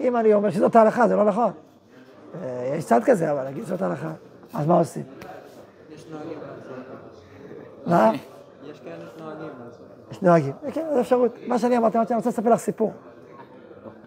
[0.00, 1.52] אם אני אומר שזאת ההלכה, זה לא נכון.
[2.42, 4.10] אה, יש צד כזה, אבל להגיד שזאת ההלכה,
[4.54, 5.02] אז מה עושים?
[7.86, 8.12] מה?
[8.64, 9.48] יש כאלה נוהגים.
[10.10, 10.52] יש נוהגים.
[10.72, 11.32] כן, זו אפשרות.
[11.46, 12.92] מה שאני אמרתי, אמרתי, אני רוצה לספר לך סיפור.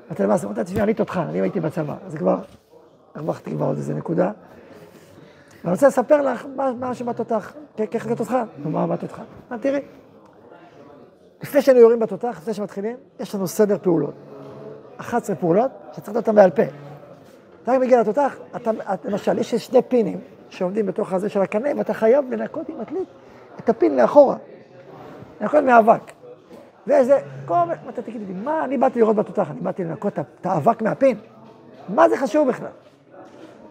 [0.07, 2.39] אמרתי למעשה, אמרתי, תשמעי, אני תותחן, אני הייתי בצבא, אז כבר
[3.15, 4.31] הרווחתי כבר עוד איזה נקודה.
[5.63, 6.45] ואני רוצה לספר לך
[6.79, 7.53] מה שבתותח,
[7.91, 8.45] ככה זה תותחן.
[8.57, 9.23] נו, מה בתותחן?
[9.49, 9.81] מה, תראי.
[11.43, 14.13] לפני שהיינו יורים בתותח, לפני שמתחילים, יש לנו סדר פעולות.
[14.97, 16.63] 11 פעולות שצריך לדעת אותן בעל פה.
[17.63, 18.71] אתה מגיע לתותח, אתה,
[19.05, 20.19] למשל, יש שני פינים
[20.49, 23.07] שעומדים בתוך הזה של הקנה, ואתה חייב לנקות עם עתלית
[23.59, 24.35] את הפין לאחורה.
[25.41, 26.01] לנקות מאבק.
[26.87, 30.45] ואיזה, כל הזמן, אתה תגיד לי, מה, אני באתי לראות בתותח, אני באתי לנקות את
[30.45, 31.17] האבק מהפין.
[31.89, 32.67] מה זה חשוב בכלל?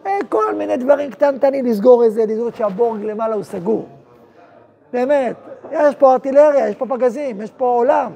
[0.05, 3.87] אה, כל מיני דברים קטנטנים, לסגור איזה, לזרות שהבורג למעלה הוא סגור.
[4.93, 5.35] באמת,
[5.71, 8.11] יש פה ארטילריה, יש פה פגזים, יש פה עולם.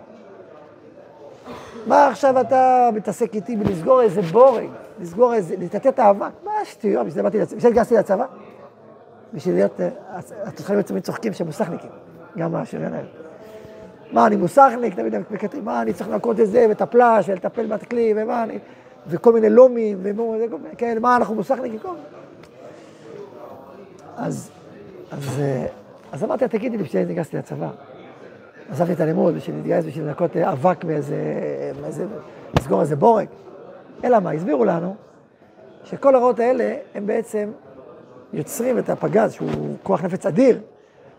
[1.88, 4.70] מה עכשיו אתה מתעסק איתי בלסגור איזה בורג,
[5.04, 6.32] לסגור איזה, לטטט את האבק?
[6.44, 8.26] מה השטויות, בשביל זה התגייסתי לצבא?
[9.34, 9.90] בשביל להיות, אה,
[10.44, 11.90] התותחנים בעצם צוחקים שהם מוסכניקים,
[12.38, 13.08] גם השריון האלה.
[14.12, 17.66] מה, אני מוסכניק, תמיד הם מקטרים, מה, אני צריך לנקות את זה, ואת הפלאש, ולטפל
[17.66, 18.60] בכלי, ומה, אני...
[19.08, 19.98] וכל מיני לומים,
[20.74, 21.80] וכאלה, מה, אנחנו מוסכניקים?
[24.18, 24.52] אז,
[25.12, 25.66] אז, אה,
[26.12, 27.70] אז אמרתי לה, תגידי לי, בשביל ניגשתי לצבא.
[28.70, 31.16] עזבתי את הלימוד בשביל להתגייס, בשביל לנקות אבק מאיזה,
[31.82, 32.06] מאיזה,
[32.60, 33.28] לסגור איזה בורג.
[34.04, 34.96] אלא מה, הסבירו לנו
[35.84, 37.52] שכל הרעות האלה, הם בעצם
[38.34, 39.50] יוצרים את הפגז, שהוא
[39.84, 40.60] כוח נפץ אדיר,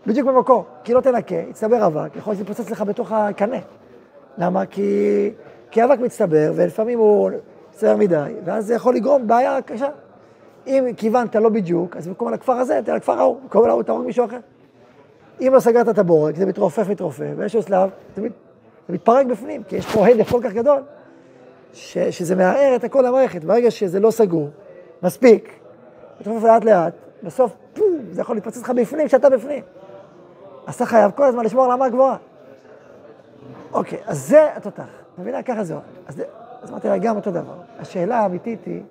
[0.07, 0.65] בדיוק במקור.
[0.83, 3.57] כי לא תנקה, יצטבר אבק, יכול להיות להתפוצץ לך בתוך הקנה.
[4.37, 4.65] למה?
[4.65, 5.31] כי,
[5.71, 7.29] כי אבק מצטבר, ולפעמים הוא
[7.69, 9.89] מצטבר מדי, ואז זה יכול לגרום בעיה קשה.
[10.67, 14.05] אם כיוונת לא בדיוק, אז במקום על הכפר הזה, תראה לכפר ההוא, במקום ההוא תהרוג
[14.05, 14.39] מישהו אחר.
[15.41, 18.31] אם לא סגרת את הבורג, זה מתרופף, מתרופף, באיזשהו שלב, זה, מת,
[18.87, 20.79] זה מתפרק בפנים, כי יש פה הדף כל כך גדול,
[21.75, 23.43] ש, שזה מערער את כל המערכת.
[23.43, 24.49] ברגע שזה לא סגור,
[25.03, 25.59] מספיק,
[26.21, 29.63] מתרופף לאט לאט, בסוף, פום, זה יכול להתפוצץ לך בפנים, כשאתה בפנים.
[30.67, 32.17] אז אתה חייב כל הזמן לשמור על רמה גבוהה.
[33.73, 34.83] אוקיי, אז זה התותח.
[35.17, 35.43] מבינה?
[35.43, 35.75] ככה זה.
[36.07, 36.21] אז,
[36.61, 37.55] אז אמרתי לה, גם אותו דבר.
[37.79, 38.81] השאלה האמיתית היא,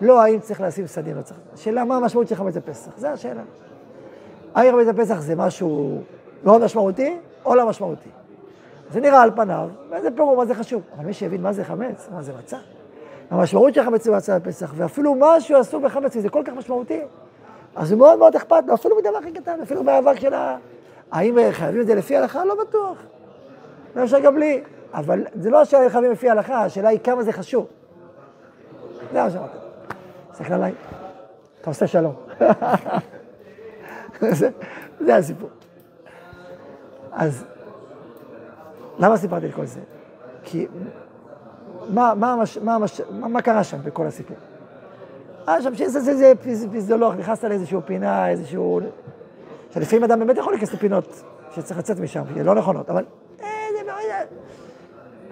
[0.00, 1.40] לא האם צריך לשים סדין, לא צריך.
[1.54, 2.90] השאלה, מה המשמעות של חמץ בפסח?
[2.96, 3.42] זו השאלה.
[4.54, 6.00] האם חמץ בפסח זה משהו
[6.44, 8.08] מאוד משמעותי, או לא משמעותי?
[8.92, 10.82] זה נראה על פניו, וזה פירור, מה זה חשוב.
[10.96, 12.56] אבל מי שהבין מה זה חמץ, מה זה מצה,
[13.30, 17.00] המשמעות של חמץ במצה בפסח, ואפילו משהו עשו בחמץ, וזה כל כך משמעותי,
[17.76, 20.56] אז זה מאוד מאוד אכפת לו, אפילו בדבר הכי קטן, אפילו באבק של ה...
[21.12, 22.44] האם חייבים את זה לפי ההלכה?
[22.44, 22.98] לא בטוח.
[23.96, 24.62] לא אפשר גם בלי.
[24.94, 27.66] אבל זה לא שחייבים לפי ההלכה, השאלה היא כמה זה חשוב.
[29.12, 29.58] זה מה שאמרתי.
[30.32, 30.72] תסתכל עליי,
[31.60, 32.14] אתה עושה שלום.
[34.38, 34.50] זה,
[35.00, 35.48] זה הסיפור.
[37.12, 37.44] אז
[38.98, 39.80] למה סיפרתי את כל זה?
[40.42, 40.66] כי
[41.88, 44.36] מה, מה, מה, מה, מה, מה קרה שם בכל הסיפור?
[45.46, 46.32] היה שם שזה זה, זה
[46.70, 48.80] פיזיולוג, נכנסת לאיזשהו פינה, איזשהו...
[49.70, 51.22] שלפעמים אדם באמת יכול להיכנס לפינות
[51.54, 53.04] שצריך לצאת משם, כי הן לא נכונות, אבל...
[53.42, 53.46] אה,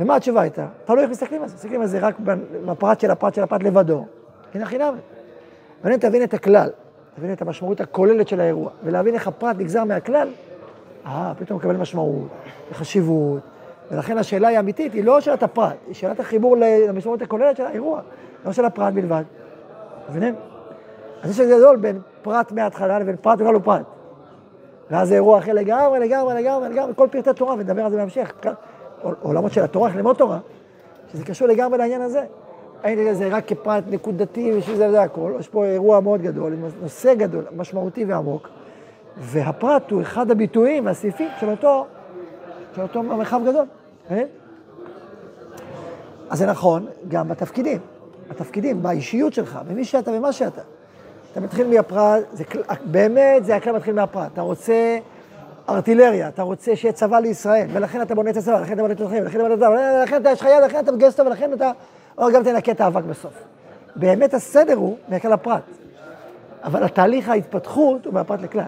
[0.00, 0.66] ומה התשובה הייתה?
[0.84, 2.14] תלוי איך מסתכלים על זה, מסתכלים על זה רק
[2.66, 4.04] בפרט של הפרט של הפרט לבדו.
[4.54, 4.94] הנה חינם.
[5.82, 6.70] מעניין תבין את הכלל,
[7.14, 10.28] תבין את המשמעות הכוללת של האירוע, ולהבין איך הפרט נגזר מהכלל,
[11.06, 12.28] אה, פתאום מקבל משמעות,
[12.70, 13.40] וחשיבות,
[13.90, 18.00] ולכן השאלה היא אמיתית, היא לא שאלת הפרט, היא שאלת החיבור למשמעות הכוללת של האירוע,
[18.44, 19.22] לא של הפרט בלבד.
[20.08, 20.34] מבינים?
[21.22, 23.86] אז יש גדול בין פרט מההתחלה לבין פרט בכלל ופרט.
[24.90, 28.32] ואז זה אירוע אחר לגמרי, לגמרי, לגמרי, לגמרי, כל פרטי תורה, ונדבר על זה בהמשך.
[29.22, 30.38] עולמות של התורה, איך ללמוד תורה,
[31.12, 32.24] שזה קשור לגמרי לעניין הזה.
[32.84, 37.44] אין לזה רק כפרט נקודתי ושזה זה הכל, יש פה אירוע מאוד גדול, נושא גדול,
[37.56, 38.48] משמעותי ועמוק,
[39.20, 41.86] והפרט הוא אחד הביטויים והסעיפים של אותו,
[42.76, 43.64] של אותו מרחב גדול.
[44.10, 44.22] אה?
[46.30, 47.78] אז זה נכון גם בתפקידים,
[48.28, 50.62] בתפקידים, באישיות שלך, במי שאתה ומה שאתה.
[51.32, 52.44] אתה מתחיל מהפרט, זה,
[52.84, 54.32] באמת זה הכלל מתחיל מהפרט.
[54.32, 54.98] אתה רוצה
[55.68, 59.00] ארטילריה, אתה רוצה שיהיה צבא לישראל, ולכן אתה בונה את הצבא, ולכן אתה בונה את
[59.00, 61.30] הצבא, ולכן אתה בונה את הצבא, ולכן אתה יש לך יד, ולכן אתה מגייס אותו,
[61.30, 61.70] ולכן אתה...
[62.18, 63.32] או גם תנקה את האבק בסוף.
[63.96, 65.62] באמת הסדר הוא מהכלל הפרט.
[66.64, 68.64] אבל התהליך ההתפתחות הוא מהפרט לכלל.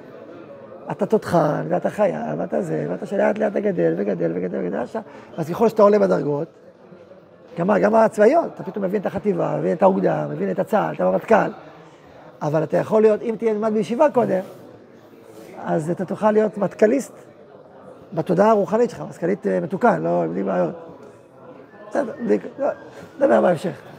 [0.91, 5.03] אתה תותחן, ואתה חייל, ואתה זה, ואתה שלאט לאט אתה גדל וגדל וגדל וגדל עכשיו.
[5.37, 6.49] אז ככל שאתה עולה בדרגות,
[7.59, 11.01] גם, גם הצבאיות, אתה פתאום מבין את החטיבה, מבין את האוגדה, מבין את הצה"ל, את
[11.01, 11.51] הרמטכ"ל.
[12.43, 14.41] אבל אתה יכול להיות, אם תהיה נלמד בישיבה קודם,
[15.65, 17.13] אז אתה תוכל להיות מטכ"ליסט
[18.13, 20.75] בתודעה הרוחנית שלך, מטכ"לית אה, מתוקן, לא, בלי בעיות.
[21.89, 22.13] בסדר,
[22.59, 22.69] לא,
[23.19, 23.92] נדבר בהמשך.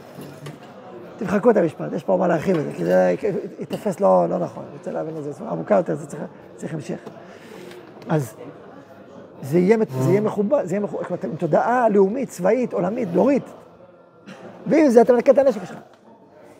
[1.16, 3.14] תמחקו את המשפט, יש פה מה להרחיב את זה, כי זה
[3.58, 6.22] ייתפס לא, לא נכון, אני רוצה להבין את זה, בצורה עמוקה יותר, זה צריך,
[6.56, 6.98] צריך המשך.
[8.08, 8.34] אז
[9.42, 13.50] זה יהיה, זה יהיה מכובד, זה יהיה מכובד, עם תודעה לאומית, צבאית, עולמית, דורית.
[14.66, 15.78] ועם זה אתה מנקה את הנשק שלך.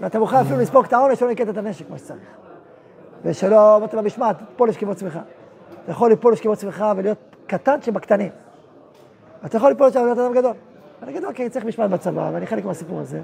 [0.00, 2.20] ואתה מוכן אפילו לספוג את העונש שלא נקט את הנשק כמו שצריך.
[3.24, 5.20] ושלא, אמרת במשמעת, תיפול לשכיבות צמיחה.
[5.84, 8.30] אתה יכול ליפול לשכיבות צמיחה ולהיות קטן שבקטנים.
[9.44, 10.52] אתה יכול ליפול לשם ולהיות אדם גדול.
[11.02, 13.20] אני אגיד, אוקיי, צריך משפט בצבא, ואני חלק מהסיפור הזה.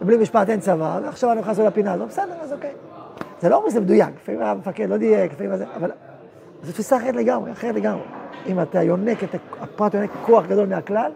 [0.00, 2.72] ובלי משפט אין צבא, ועכשיו אני נכנס לפינה הזאת, בסדר, אז אוקיי.
[3.40, 5.90] זה לא אומר שזה מדויק, לפעמים המפקד לא דייק, לפעמים זה, אבל
[6.62, 8.02] זו תפיסה אחרת לגמרי, אחרת לגמרי.
[8.46, 11.12] אם אתה יונק את הפרט, יונק כוח גדול מהכלל,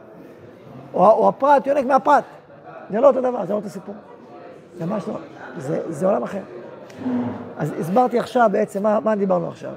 [0.94, 2.24] או, או הפרט יונק מהפרט.
[2.90, 3.94] זה לא אותו דבר, זה לא אותו סיפור.
[4.78, 5.14] זה ממש לא,
[5.58, 6.42] זה, זה עולם אחר.
[7.58, 9.72] אז הסברתי עכשיו בעצם מה, מה דיברנו עכשיו.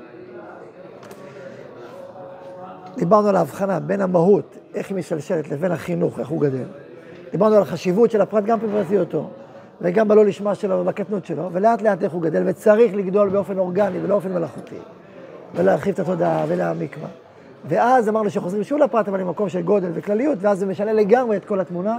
[2.95, 6.63] דיברנו על ההבחנה בין המהות, איך היא משלשלת, לבין החינוך, איך הוא גדל.
[7.33, 9.29] דיברנו על החשיבות של הפרט גם בפרטיותו,
[9.81, 13.97] וגם בלא לשמה שלו ובקטנות שלו, ולאט לאט איך הוא גדל, וצריך לגדול באופן אורגני
[13.97, 14.75] ולא באופן מלאכותי,
[15.55, 17.07] ולהרחיב את התודעה ולהעמיק בה.
[17.65, 21.45] ואז אמרנו שחוזרים שוב לפרט, אבל למקום של גודל וכלליות, ואז זה משנה לגמרי את
[21.45, 21.97] כל התמונה.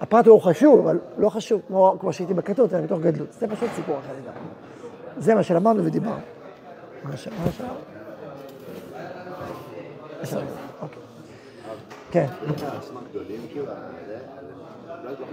[0.00, 3.32] הפרט הוא חשוב, אבל לא חשוב, כמו, כמו שהייתי בכתות, אלא מתוך גדלות.
[3.32, 4.40] זה פשוט סיפור אחר לגמרי.
[5.18, 6.16] זה מה שלמדנו ודיברנו.
[7.04, 7.36] מה השאלה?
[7.44, 7.50] מה
[10.22, 10.42] השאלה?
[10.82, 11.02] אוקיי.
[12.10, 12.26] כן.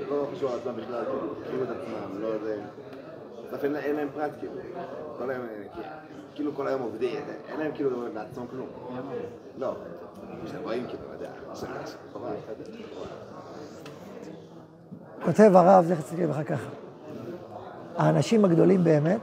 [0.09, 1.03] לא- חשוב על עצמם בכלל,
[1.49, 2.61] כאילו, את עצמם, לא זה,
[3.47, 4.53] בסוף אין לה- אין להם פרט, כאילו,
[5.17, 5.81] כל היום, אה,
[6.35, 7.19] כאילו כל היום עובדים,
[7.51, 8.67] אין להם כאילו לעצמם כלום.
[9.57, 9.73] לא,
[10.45, 10.47] כאילו,
[11.19, 11.27] זה.
[15.25, 16.69] כותב הרב, זכר צדיק לברכה ככה,
[17.97, 19.21] האנשים הגדולים באמת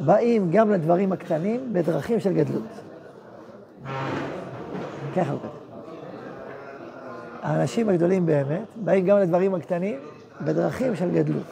[0.00, 2.62] באים גם לדברים הקטנים בדרכים של גדלות.
[5.16, 5.69] ככה הוא כותב.
[7.42, 10.00] האנשים הגדולים באמת באים גם לדברים הקטנים
[10.40, 11.46] בדרכים של גדלות.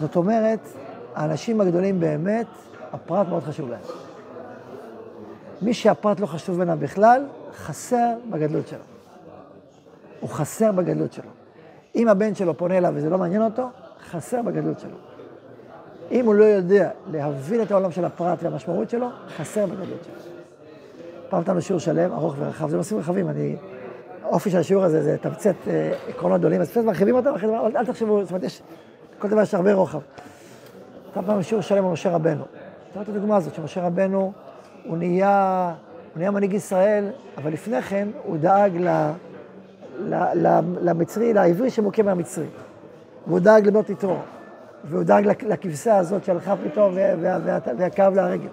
[0.00, 0.60] זאת אומרת,
[1.14, 2.46] האנשים הגדולים באמת,
[2.92, 3.80] הפרט מאוד חשוב להם.
[5.62, 8.78] מי שהפרט לא חשוב בעיניו בכלל, חסר בגדלות שלו.
[10.20, 11.30] הוא חסר בגדלות שלו.
[11.94, 13.68] אם הבן שלו פונה אליו וזה לא מעניין אותו,
[14.10, 14.96] חסר בגדלות שלו.
[16.10, 20.14] אם הוא לא יודע להבין את העולם של הפרט והמשמעות שלו, חסר בגדלות שלו.
[21.28, 23.56] פעם נתנו שיעור שלם, ארוך ורחב, זה נושאים רחבים, אני...
[24.22, 27.30] האופי של השיעור הזה זה תמצת אה, עקרונות גדולים, אז זה מרחיבים אותם,
[27.76, 28.62] אל, תחשבו, זאת אומרת, יש,
[29.18, 30.00] כל דבר יש הרבה רוחב.
[31.06, 32.44] הייתה פעם שיעור שלם על משה רבנו.
[32.94, 34.32] זאת את הדוגמה הזאת, שמשה רבנו,
[34.84, 35.64] הוא נהיה,
[36.14, 37.04] הוא נהיה מנהיג ישראל,
[37.38, 38.88] אבל לפני כן הוא דאג ל,
[39.98, 42.46] ל, ל, למצרי, לעברי שמוכה מהמצרי.
[43.26, 44.16] והוא דאג לבנות יתרו.
[44.84, 48.48] והוא דאג לכ- לכבשה הזאת שהלכה פתאום וה- וה- וה- והכאב לה הרגל.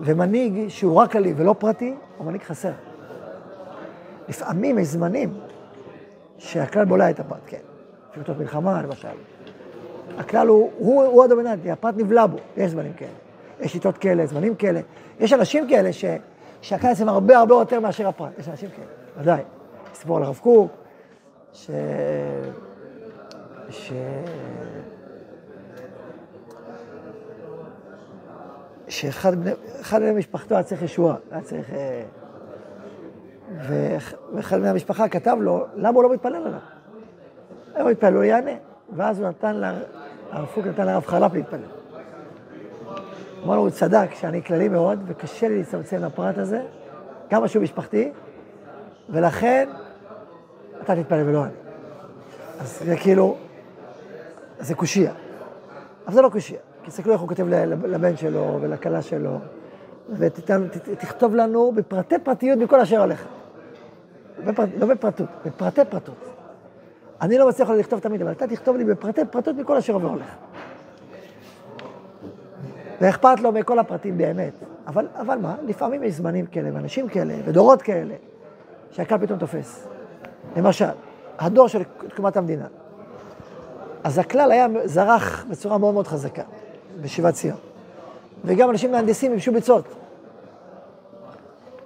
[0.00, 2.70] ומנהיג שהוא רק כללי ולא פרטי, הוא מנהיג חסר.
[4.28, 5.34] לפעמים יש זמנים
[6.38, 7.58] שהכלל בולע את הפרט, כן.
[8.14, 9.08] שיטות מלחמה, למשל.
[10.18, 13.10] הכלל הוא, הוא, הוא הדומיננטי, הפרט נבלע בו, יש זמנים כאלה.
[13.60, 14.80] יש שיטות כאלה, זמנים כאלה.
[15.20, 16.04] יש אנשים כאלה ש,
[16.60, 18.38] שהכלל אצלם הרבה הרבה יותר מאשר הפרט.
[18.38, 18.86] יש אנשים כאלה,
[19.18, 19.42] ודאי.
[19.94, 20.72] סיפור על הרב קוק,
[21.52, 21.70] ש...
[23.70, 23.92] ש...
[28.88, 29.50] שאחד בני,
[29.92, 31.70] מבני משפחתו היה צריך ישועה, היה צריך...
[33.68, 36.60] ואח- ואחד מבני המשפחה כתב לו, למה הוא לא מתפלל עליו?
[37.80, 38.50] הוא מתפלל, הוא יענה.
[38.96, 39.74] ואז הוא נתן, לה-
[40.30, 41.60] הרב פוק נתן לרב חלף להתפלל.
[43.44, 46.62] אמר לו, הוא צדק שאני כללי מאוד, וקשה לי להצטמצם לפרט הזה,
[47.30, 48.12] כמה שהוא משפחתי,
[49.10, 49.68] ולכן
[50.82, 51.52] אתה תתפלל ולא אני.
[52.60, 53.36] אז זה כאילו,
[54.58, 55.12] זה קושייה.
[56.06, 59.38] אבל זה לא קושייה, כי תסתכלו איך הוא כותב ל- לבן שלו ולכלה שלו,
[60.10, 63.26] ותכתוב לנו בפרטי פרטיות מכל אשר עליך.
[64.44, 66.14] בפרט, לא בפרטות, בפרטי פרטות.
[67.20, 70.36] אני לא מצליח לכתוב תמיד, אבל אתה תכתוב לי בפרטי פרטות מכל אשר עליך.
[73.00, 74.52] ואכפת לו מכל הפרטים באמת.
[74.86, 78.14] אבל, אבל מה, לפעמים יש זמנים כאלה, ואנשים כאלה, ודורות כאלה,
[78.90, 79.86] שהקהל פתאום תופס.
[80.56, 80.84] למשל,
[81.38, 82.66] הדור של תקומת המדינה.
[84.04, 86.42] אז הכלל היה זרח בצורה מאוד מאוד חזקה,
[87.00, 87.56] בשיבת ציון.
[88.44, 89.84] וגם אנשים מהנדסים ייבשו ביצות.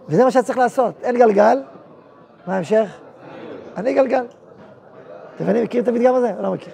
[0.08, 0.94] וזה מה שהיה צריך לעשות.
[1.02, 1.62] אין גלגל,
[2.46, 3.00] מה ההמשך?
[3.76, 4.24] אני גלגל.
[5.37, 6.33] אתם מבינים, מכיר את הפתגם הזה?
[6.40, 6.72] לא מכיר.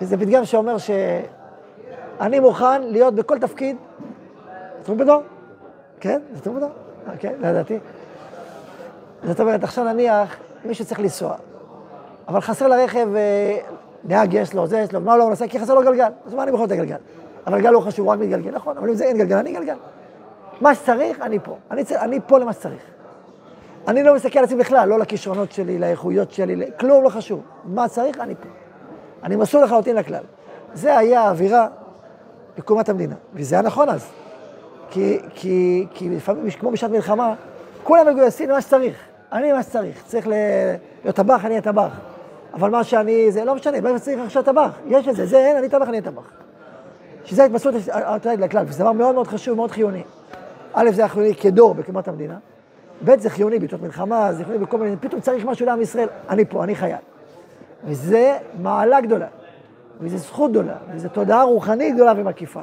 [0.00, 3.76] זה פתגם שאומר שאני מוכן להיות בכל תפקיד,
[4.84, 5.22] טרומפדור?
[6.00, 6.20] כן?
[6.32, 6.70] זה טרומפדור?
[7.08, 7.78] אה, כן, לא ידעתי.
[9.24, 11.34] זאת אומרת, עכשיו נניח, מישהו צריך לנסוע,
[12.28, 13.58] אבל חסר לרכב, אה,
[14.04, 15.46] נהג יש לו, זה יש לו, מה לא נוסע?
[15.46, 16.10] כי חסר לו גלגל.
[16.26, 16.96] אז מה אני בכל זאת הגלגל?
[17.46, 19.76] אבל לא חשוב, הוא רק מתגלגל, נכון, אבל אם זה אין גלגל, אני גלגל.
[20.60, 21.56] מה שצריך, אני פה.
[21.70, 22.82] אני פה למה שצריך.
[23.88, 27.42] אני לא מסתכל על עצמי בכלל, לא לכישרונות שלי, לאיכויות שלי, כלום לא חשוב.
[27.64, 28.48] מה צריך, אני פה.
[29.22, 30.22] אני מסור לחלוטין לכלל.
[30.74, 31.68] זה היה האווירה
[32.58, 34.10] בקומת המדינה, וזה היה נכון אז.
[34.90, 37.34] כי, כי, כי לפעמים, כמו בשעת מלחמה,
[37.82, 38.96] כולם מגויסים למה שצריך.
[39.32, 40.02] אני מה שצריך.
[40.06, 42.00] צריך להיות טבח, אני אהיה טבח.
[42.54, 44.70] אבל מה שאני, זה לא משנה, מה שצריך עכשיו טבח.
[44.86, 46.30] יש את זה, זה אין, אני טבח, אני אהיה טבח.
[47.24, 47.74] שזה ההתמסרות
[48.38, 50.02] לכלל, וזה דבר מאוד מאוד חשוב, מאוד חיוני.
[50.72, 52.38] א', זה היה חיוני כדור בקומת המדינה,
[53.04, 56.44] ב', זה חיוני בעיתות מלחמה, זה חיוני בכל מיני, פתאום צריך משהו לעם ישראל, אני
[56.44, 56.96] פה, אני חייל.
[57.84, 59.26] וזה מעלה גדולה,
[60.00, 62.60] וזו זכות גדולה, וזו תודעה רוחנית גדולה ומקיפה.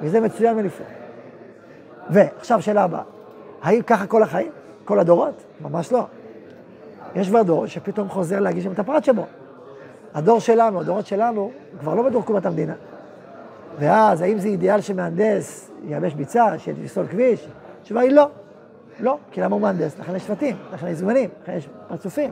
[0.00, 0.86] וזה מצוין ונפלא.
[2.10, 3.02] ועכשיו שאלה הבאה,
[3.62, 4.50] האם ככה כל החיים?
[4.84, 5.44] כל הדורות?
[5.60, 6.06] ממש לא.
[7.14, 9.26] יש כבר דור שפתאום חוזר להגיש את הפרט שבו.
[10.14, 11.50] הדור שלנו, הדורות שלנו,
[11.80, 12.74] כבר לא בדור קומת המדינה.
[13.78, 17.48] ואז, האם זה אידיאל שמהנדס ייבש ביצה, שיסלול כביש?
[17.80, 18.28] התשובה היא לא.
[19.00, 19.98] לא, כי למה הוא מהנדס?
[19.98, 22.30] לכן יש שבטים, לכן יש זמנים, לכן יש פרצופים.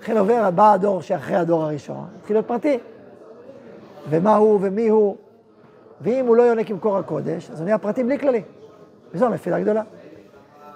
[0.00, 2.78] לכן עובר, בא הדור שאחרי הדור הראשון, התחיל להיות פרטי.
[4.10, 5.16] ומה הוא ומי הוא.
[6.00, 8.42] ואם הוא לא יונק עם קור הקודש, אז הוא נהיה פרטי בלי כללי.
[9.12, 9.82] וזו הנפילה גדולה.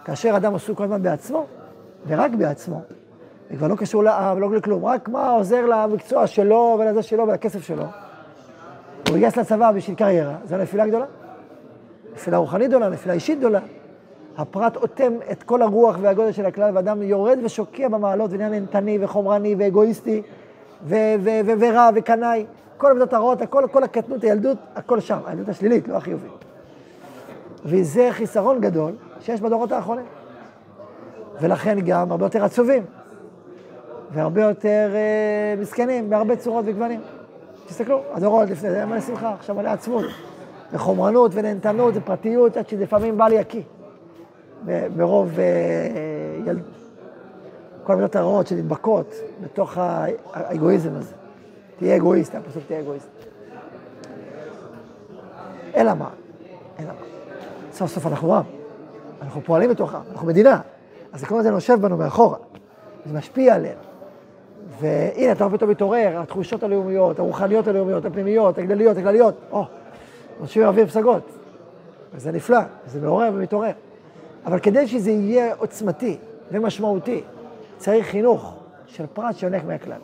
[0.05, 1.47] כאשר אדם עסוק כל הזמן בעצמו,
[2.07, 2.81] ורק בעצמו,
[3.51, 7.83] וכבר לא קשור לעם, לא לכלום, רק מה עוזר למקצוע שלו ולזה שלו ולכסף שלו.
[7.83, 11.07] הוא מתגייס לצבא בשביל קריירה, זו נפילה גדולה.
[12.15, 13.61] נפילה רוחנית גדולה, נפילה אישית גדולה.
[14.39, 19.55] הפרט אוטם את כל הרוח והגודל של הכלל, ואדם יורד ושוקע במעלות, ונהיה נהנתני וחומרני
[19.59, 20.23] ואגואיסטי
[21.59, 22.47] ורע וקנאי.
[22.77, 26.45] כל המידות הרעות, הכל, כל הקטנות, הילדות, הכל שם, הילדות השלילית, לא החיובית.
[27.65, 30.05] וזה חיסרון גדול שיש בדורות האחרונים.
[31.41, 32.83] ולכן גם הרבה יותר עצובים,
[34.11, 37.01] והרבה יותר אה, מסכנים, בהרבה צורות וגוונים.
[37.67, 40.05] תסתכלו, הדורות לפני זה היה מלא שמחה, עכשיו מלא עצמות,
[40.73, 43.63] וחומרנות ונהנתנות ופרטיות, עד שלפעמים בא לי יקיא.
[44.67, 45.45] ב- ברוב אה,
[46.47, 46.59] יל...
[47.85, 51.15] כל המילות הרעות שנדבקות בתוך הא- האגואיזם הזה.
[51.79, 53.09] תהיה אגואיסט, הפסוק תהיה אגואיסט.
[55.77, 56.09] אלא מה?
[56.79, 56.93] אלא מה?
[57.73, 58.43] סוף סוף אנחנו עם,
[59.23, 60.61] אנחנו פועלים בתוך עם, אנחנו מדינה.
[61.13, 62.37] אז זה כל הזמן נושב בנו מאחורה,
[63.07, 63.81] זה משפיע עלינו.
[64.81, 69.65] והנה, אתה פתאום מתעורר, התחושות הלאומיות, הרוחניות הלאומיות, הפנימיות, הגלליות, הכלליות, או,
[70.41, 71.23] נושבים אוויר פסגות.
[72.15, 73.71] וזה נפלא, זה מעורר ומתעורר.
[74.47, 76.17] אבל כדי שזה יהיה עוצמתי
[76.51, 77.23] ומשמעותי,
[77.77, 78.55] צריך חינוך
[78.87, 80.01] של פרט שיונק מהכלל.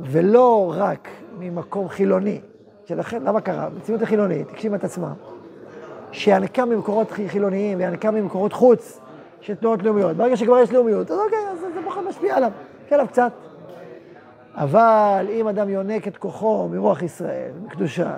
[0.00, 2.40] ולא רק ממקום חילוני,
[2.84, 3.68] שלכן, למה קרה?
[3.68, 5.12] במציאות החילונית, הגשימה את עצמה,
[6.12, 9.00] שינקה ממקורות חילוניים וינקה ממקורות חוץ
[9.40, 10.16] של תנועות לאומיות.
[10.16, 12.50] ברגע שכבר יש לאומיות, אז אוקיי, אז זה פחות משפיע עליו,
[12.88, 13.32] כן, עליו קצת.
[14.54, 18.14] אבל אם אדם יונק את כוחו מרוח ישראל, מקדושה,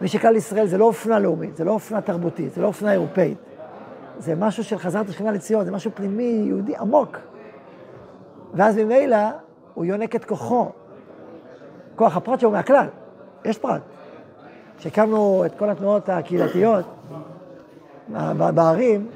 [0.00, 3.38] ושכלל ישראל זה לא אופנה לאומית, זה לא אופנה תרבותית, זה לא אופנה אירופאית.
[4.18, 7.16] זה משהו של חזרת השכינה לציון, זה משהו פנימי, יהודי עמוק.
[8.54, 9.16] ואז ממילא
[9.74, 10.70] הוא יונק את כוחו.
[11.96, 12.86] כוח הפרט שלו מהכלל,
[13.44, 13.82] יש פרט.
[14.78, 16.84] כשהקמנו את כל התנועות הקהילתיות
[18.54, 19.06] בערים,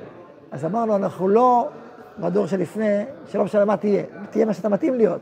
[0.51, 1.69] אז אמרנו, אנחנו לא
[2.19, 5.21] בדור שלפני, שלא משנה מה תהיה, תהיה מה שאתה מתאים להיות.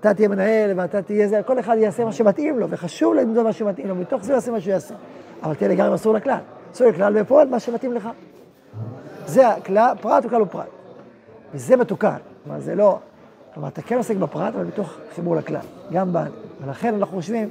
[0.00, 3.52] אתה תהיה מנהל ואתה תהיה זה, כל אחד יעשה מה שמתאים לו, וחשוב למדוד מה
[3.52, 4.94] שמתאים לו, מתוך זה הוא יעשה מה שהוא יעשה.
[5.42, 6.38] אבל תהיה לגמרי אסור לכלל.
[6.72, 8.08] אסור לכלל ופועל מה שמתאים לך.
[9.26, 10.68] זה הכלל, פרט הוא כלל הוא פרט.
[11.54, 12.16] וזה מתוקן.
[12.44, 12.98] כלומר, זה לא...
[13.54, 15.60] כלומר, אתה כן עוסק בפרט, אבל מתוך חיבור לכלל.
[15.92, 16.18] גם ב...
[16.64, 17.48] ולכן אנחנו חושבים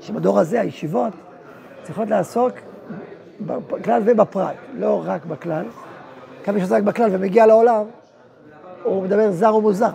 [0.00, 1.12] שבדור הזה הישיבות
[1.82, 2.52] צריכות לעסוק
[3.46, 5.64] בכלל ובפרט, לא רק בכלל.
[6.44, 7.84] כמה שעוסק בכלל ומגיע לעולם,
[8.82, 9.90] הוא מדבר זר ומוזר.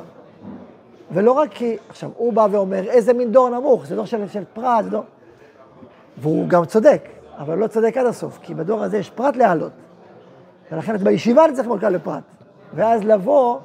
[1.11, 4.43] ולא רק כי, עכשיו, הוא בא ואומר, איזה מין דור נמוך, זה דור של, של
[4.53, 5.03] פרט, דור...
[6.17, 9.71] והוא גם צודק, אבל לא צודק עד הסוף, כי בדור הזה יש פרט להעלות.
[10.71, 12.23] ולכן בישיבה אני צריך ללמוד לפרט.
[12.73, 13.57] ואז לבוא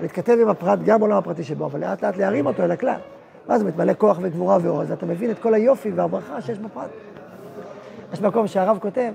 [0.00, 2.98] ולהתכתב עם הפרט, גם בעולם הפרטי שבו, אבל לאט לאט להרים אותו אל הכלל.
[3.48, 6.90] ואז הוא מתמלא כוח וגבורה ועוז, ואתה מבין את כל היופי והברכה שיש בפרט.
[8.12, 9.12] יש מקום שהרב כותב,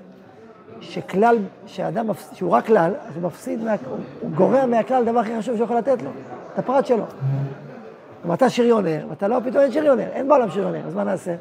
[0.82, 3.76] שכלל, שאדם, מפס- שהוא רק כלל, אז הוא מפסיד, מה,
[4.22, 6.10] הוא גורע מהכלל דבר הכי חשוב שהוא יכול לתת לו,
[6.54, 7.04] את הפרט שלו.
[8.22, 11.36] כלומר, אתה שריונר, ואתה לא, פתאום אין שריונר, אין בעולם שריונר, אז מה נעשה?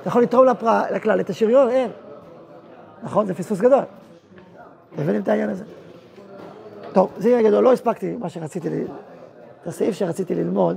[0.00, 1.90] אתה יכול לתרום לפר, לכלל, את השריון, אין.
[3.02, 3.26] נכון?
[3.26, 3.82] זה פספוס גדול.
[4.98, 5.64] מבינים את העניין הזה?
[6.92, 8.84] טוב, זה עניין גדול, לא הספקתי מה שרציתי, ל-
[9.62, 10.76] את הסעיף שרציתי ללמוד.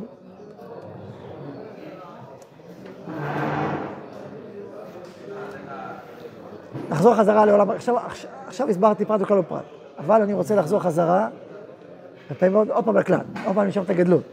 [6.89, 9.63] נחזור חזרה לעולם, עכשיו, עכשיו, עכשיו הסברתי פרט וכל ופרט,
[9.99, 11.27] אבל אני רוצה לחזור חזרה,
[12.31, 14.23] ופעמים עוד פעם לכלל, עוד פעם נשאר את הגדלות.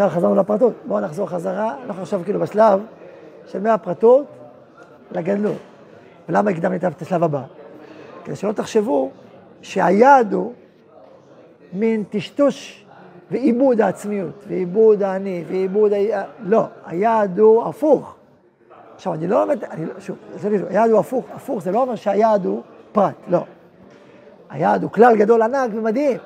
[0.00, 2.80] עכשיו חזרנו לפרטות, בואו נחזור חזרה, אנחנו עכשיו כאילו בשלב
[3.46, 4.26] של מהפרטות
[5.10, 5.56] לגדלות.
[6.28, 7.42] ולמה הקדמתי את השלב הבא?
[8.24, 9.10] כדי שלא תחשבו
[9.62, 10.52] שהיעד הוא
[11.72, 12.86] מין טשטוש
[13.30, 16.22] ועיבוד העצמיות, ועיבוד האני, ועיבוד ה...
[16.40, 18.16] לא, היעד הוא הפוך.
[18.94, 21.82] עכשיו, אני לא אומר, אני, לא- שוב, זה בדיוק, היעד הוא הפוך, הפוך זה לא
[21.82, 23.44] אומר שהיעד הוא פרט, לא.
[24.50, 26.18] היעד הוא כלל גדול ענק ומדהים,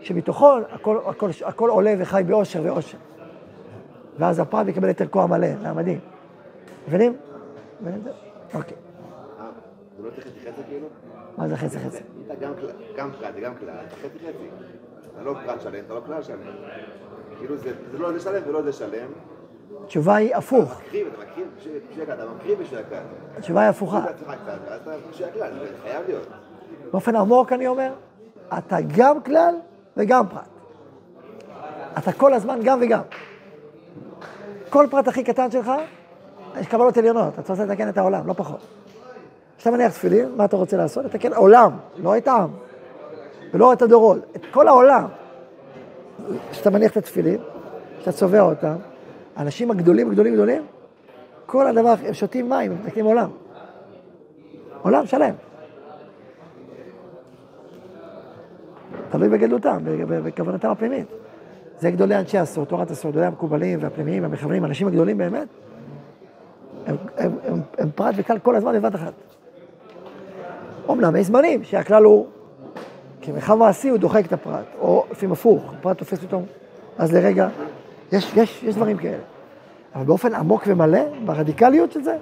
[0.00, 2.98] שמתוכו הכל, הכל, הכל עולה וחי באושר ואושר.
[4.18, 6.00] ואז הפרט מקבל את ערכו המלא, זה המדהים.
[6.88, 7.16] מבינים?
[7.80, 8.10] מבינים את זה?
[8.54, 8.76] אוקיי.
[9.40, 9.46] אה,
[9.96, 10.86] זה לא חצי חצי כאילו?
[11.36, 11.98] מה זה חצי חצי?
[12.26, 12.52] אתה גם
[12.96, 14.48] גם פרט וגם כלל, אתה חצי חצי.
[15.14, 16.36] אתה לא פרט שלם, אתה לא כלל שלם.
[17.38, 19.08] כאילו זה לא זה שלם ולא זה שלם.
[19.84, 20.80] התשובה היא הפוך.
[20.86, 23.02] מקריב, אתה מקריב בשביל הכלל, אתה מקריב בשביל הכלל.
[23.36, 24.04] התשובה היא הפוכה.
[24.10, 24.56] אתה אתה.
[26.90, 27.92] באופן עמוק אני אומר,
[28.58, 29.54] אתה גם כלל
[29.96, 30.48] וגם פרט.
[31.98, 33.02] אתה כל הזמן גם וגם.
[34.72, 35.70] כל פרט הכי קטן שלך,
[36.60, 38.60] יש קבלות עליונות, אתה רוצה לתקן את העולם, לא פחות.
[39.56, 41.04] כשאתה מניח תפילין, מה אתה רוצה לעשות?
[41.04, 42.50] לתקן עולם, לא את העם,
[43.54, 45.06] ולא את הדורות, את כל העולם.
[46.50, 47.40] כשאתה מניח את התפילין,
[47.96, 48.74] כשאתה צובע אותם,
[49.36, 50.66] האנשים הגדולים, גדולים, גדולים,
[51.46, 53.30] כל הדבר, הם שותים מים, הם מתקנים עולם.
[54.82, 55.34] עולם שלם.
[59.10, 61.21] תלוי בגדלותם, בכוונתם הפנימית.
[61.82, 65.48] זה גדולי אנשי הסוד, תורת הסוד, גדולי המקובלים והפנימיים והמכוונים, האנשים הגדולים באמת,
[66.86, 69.12] הם, הם, הם, הם פרט וכלל כל הזמן בבת אחת.
[70.88, 72.26] אומנם יש זמנים שהכלל הוא,
[73.20, 76.44] כמרחב מעשי הוא דוחק את הפרט, או לפעמים הפוך, הפרט תופס פתאום,
[76.98, 77.48] אז לרגע,
[78.12, 79.22] יש, יש, יש דברים כאלה.
[79.94, 82.16] אבל באופן עמוק ומלא, ברדיקליות של זה,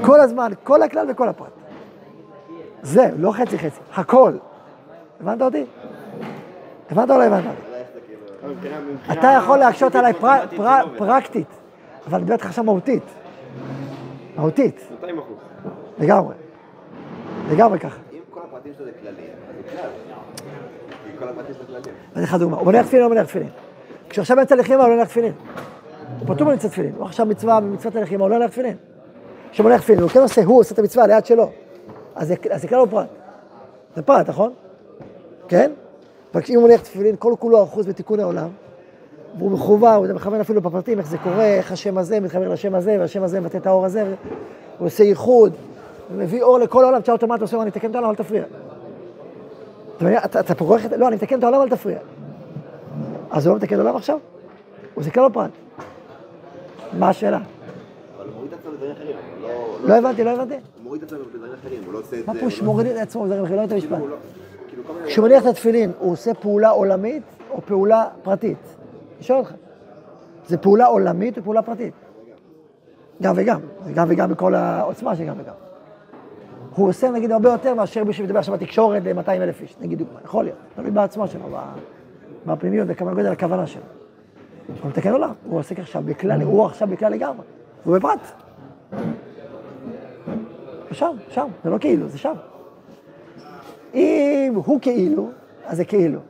[0.00, 1.52] כל הזמן, כל הכלל וכל הפרט.
[2.82, 4.32] זה, לא חצי חצי, הכל.
[5.20, 5.64] הבנת אותי?
[6.90, 7.71] הבנת או לא הבנת אותי?
[9.12, 10.44] אתה יכול להקשות עליי פר-
[10.98, 13.02] פרקטית זה אבל אני מדבר איתך עכשיו מהותית.
[14.36, 15.36] מהותית, 200 אחוז.
[15.98, 16.34] לגמרי.
[17.50, 17.96] לגמרי ככה.
[18.12, 19.88] אם כל הפרטים שלו זה כללי, אז זה כלל.
[21.04, 21.84] כי כל הפרטים שלו כלליים.
[22.16, 23.48] אני אתן לך דוגמה, הוא מניח תפילין או לא מניח תפילין?
[24.08, 25.32] כשהוא עכשיו באמצע לחימה הוא לא מניח תפילין.
[26.18, 28.76] הוא פטור ממצוות תפילין, הוא עכשיו מצווה במצוות הלחימה, הוא לא מניח תפילין.
[29.52, 31.50] כשהוא מניח תפילין, הוא כן עושה, הוא עושה את המצווה ליד שלו.
[32.14, 33.06] אז זה- אז זה כלל או פרט?
[33.96, 34.52] זה פרט, נכון?
[35.48, 35.70] כן?
[36.34, 38.48] רק אם הוא מניח תפילין, כל כולו אחוז בתיקון העולם,
[39.38, 42.96] והוא מחובר, הוא מכוון אפילו בפרטים, איך זה קורה, איך השם הזה מתחבר לשם הזה,
[43.00, 44.14] והשם הזה מבטא את האור הזה,
[44.78, 45.52] הוא עושה ייחוד,
[46.10, 48.14] הוא מביא אור לכל העולם, תשאל אותו מה אתה עושה, אני מתקן את העולם, אל
[48.14, 48.44] תפריע.
[50.24, 50.40] אתה?
[50.40, 50.92] אתה פורח את...
[50.92, 51.98] לא, אני מתקן את העולם, אל תפריע.
[53.30, 54.18] אז הוא לא מתקן עולם עכשיו?
[54.94, 55.50] הוא זה כלל או פרט?
[56.98, 57.38] מה השאלה?
[57.38, 57.42] את
[59.42, 60.54] לא- לא הבנתי, לא הבנתי.
[60.54, 62.38] הוא מוריד את עצמו בדברים אחרים, הוא לא עושה את מה זה.
[62.38, 63.58] פירוש הוא לא- מוריד את עצמו בדברים אחרים?
[63.58, 64.41] לא הבנתי את כאילו, המשפט.
[65.06, 68.76] כשהוא מניח את התפילין, הוא עושה פעולה עולמית או פעולה פרטית?
[69.16, 69.52] אני שואל אותך.
[70.46, 71.94] זה פעולה עולמית או פעולה פרטית?
[73.22, 73.60] גם וגם.
[73.84, 75.54] זה גם וגם בכל העוצמה של גם וגם.
[76.74, 80.18] הוא עושה נגיד הרבה יותר מאשר מי שמדבר עכשיו בתקשורת ל-200 אלף איש, נגיד דוגמה.
[80.24, 80.58] יכול להיות.
[80.74, 81.40] תלוי בעצמה שלו,
[82.46, 83.82] בפנימיות, בכמה גודל הכוונה שלו.
[84.82, 87.46] הוא מתקן עולם, הוא עוסק עכשיו בכלל, הוא עכשיו בכלל לגמרי.
[87.84, 88.18] הוא בפרט.
[90.90, 92.34] שם, שם, זה לא כאילו, זה שם.
[93.94, 95.30] אם הוא כאילו,
[95.66, 96.20] אז זה כאילו.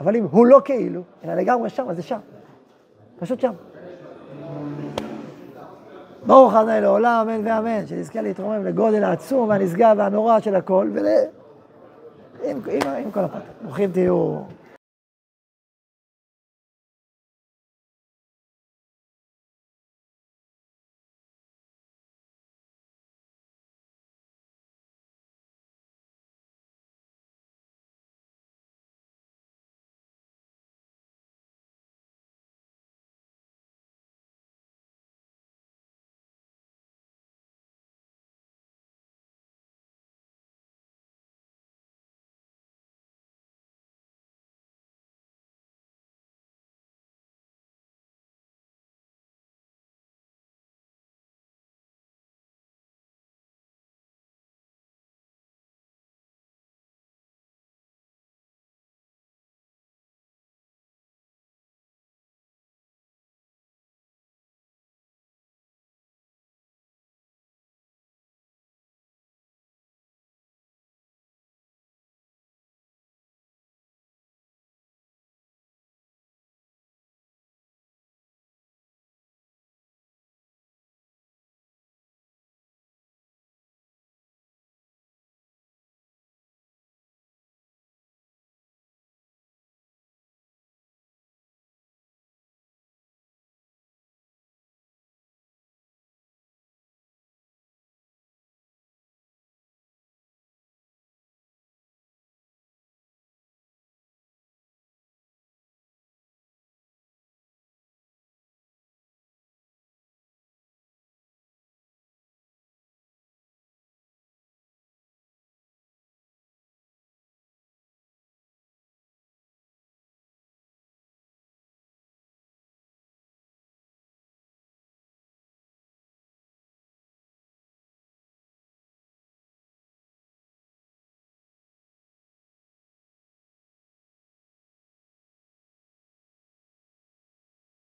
[0.00, 2.18] אבל אם הוא לא כאילו, אלא לגמרי שם, אז זה שם.
[3.18, 3.52] פשוט שם.
[6.26, 11.06] ברוך ה' לעולם, אמן ואמן, שנזכה להתרומם לגודל העצום והנשגב והנורא של הכל, ול...
[12.44, 13.42] עם, עם, עם כל הפרט.
[13.62, 14.36] ברוכים תהיו.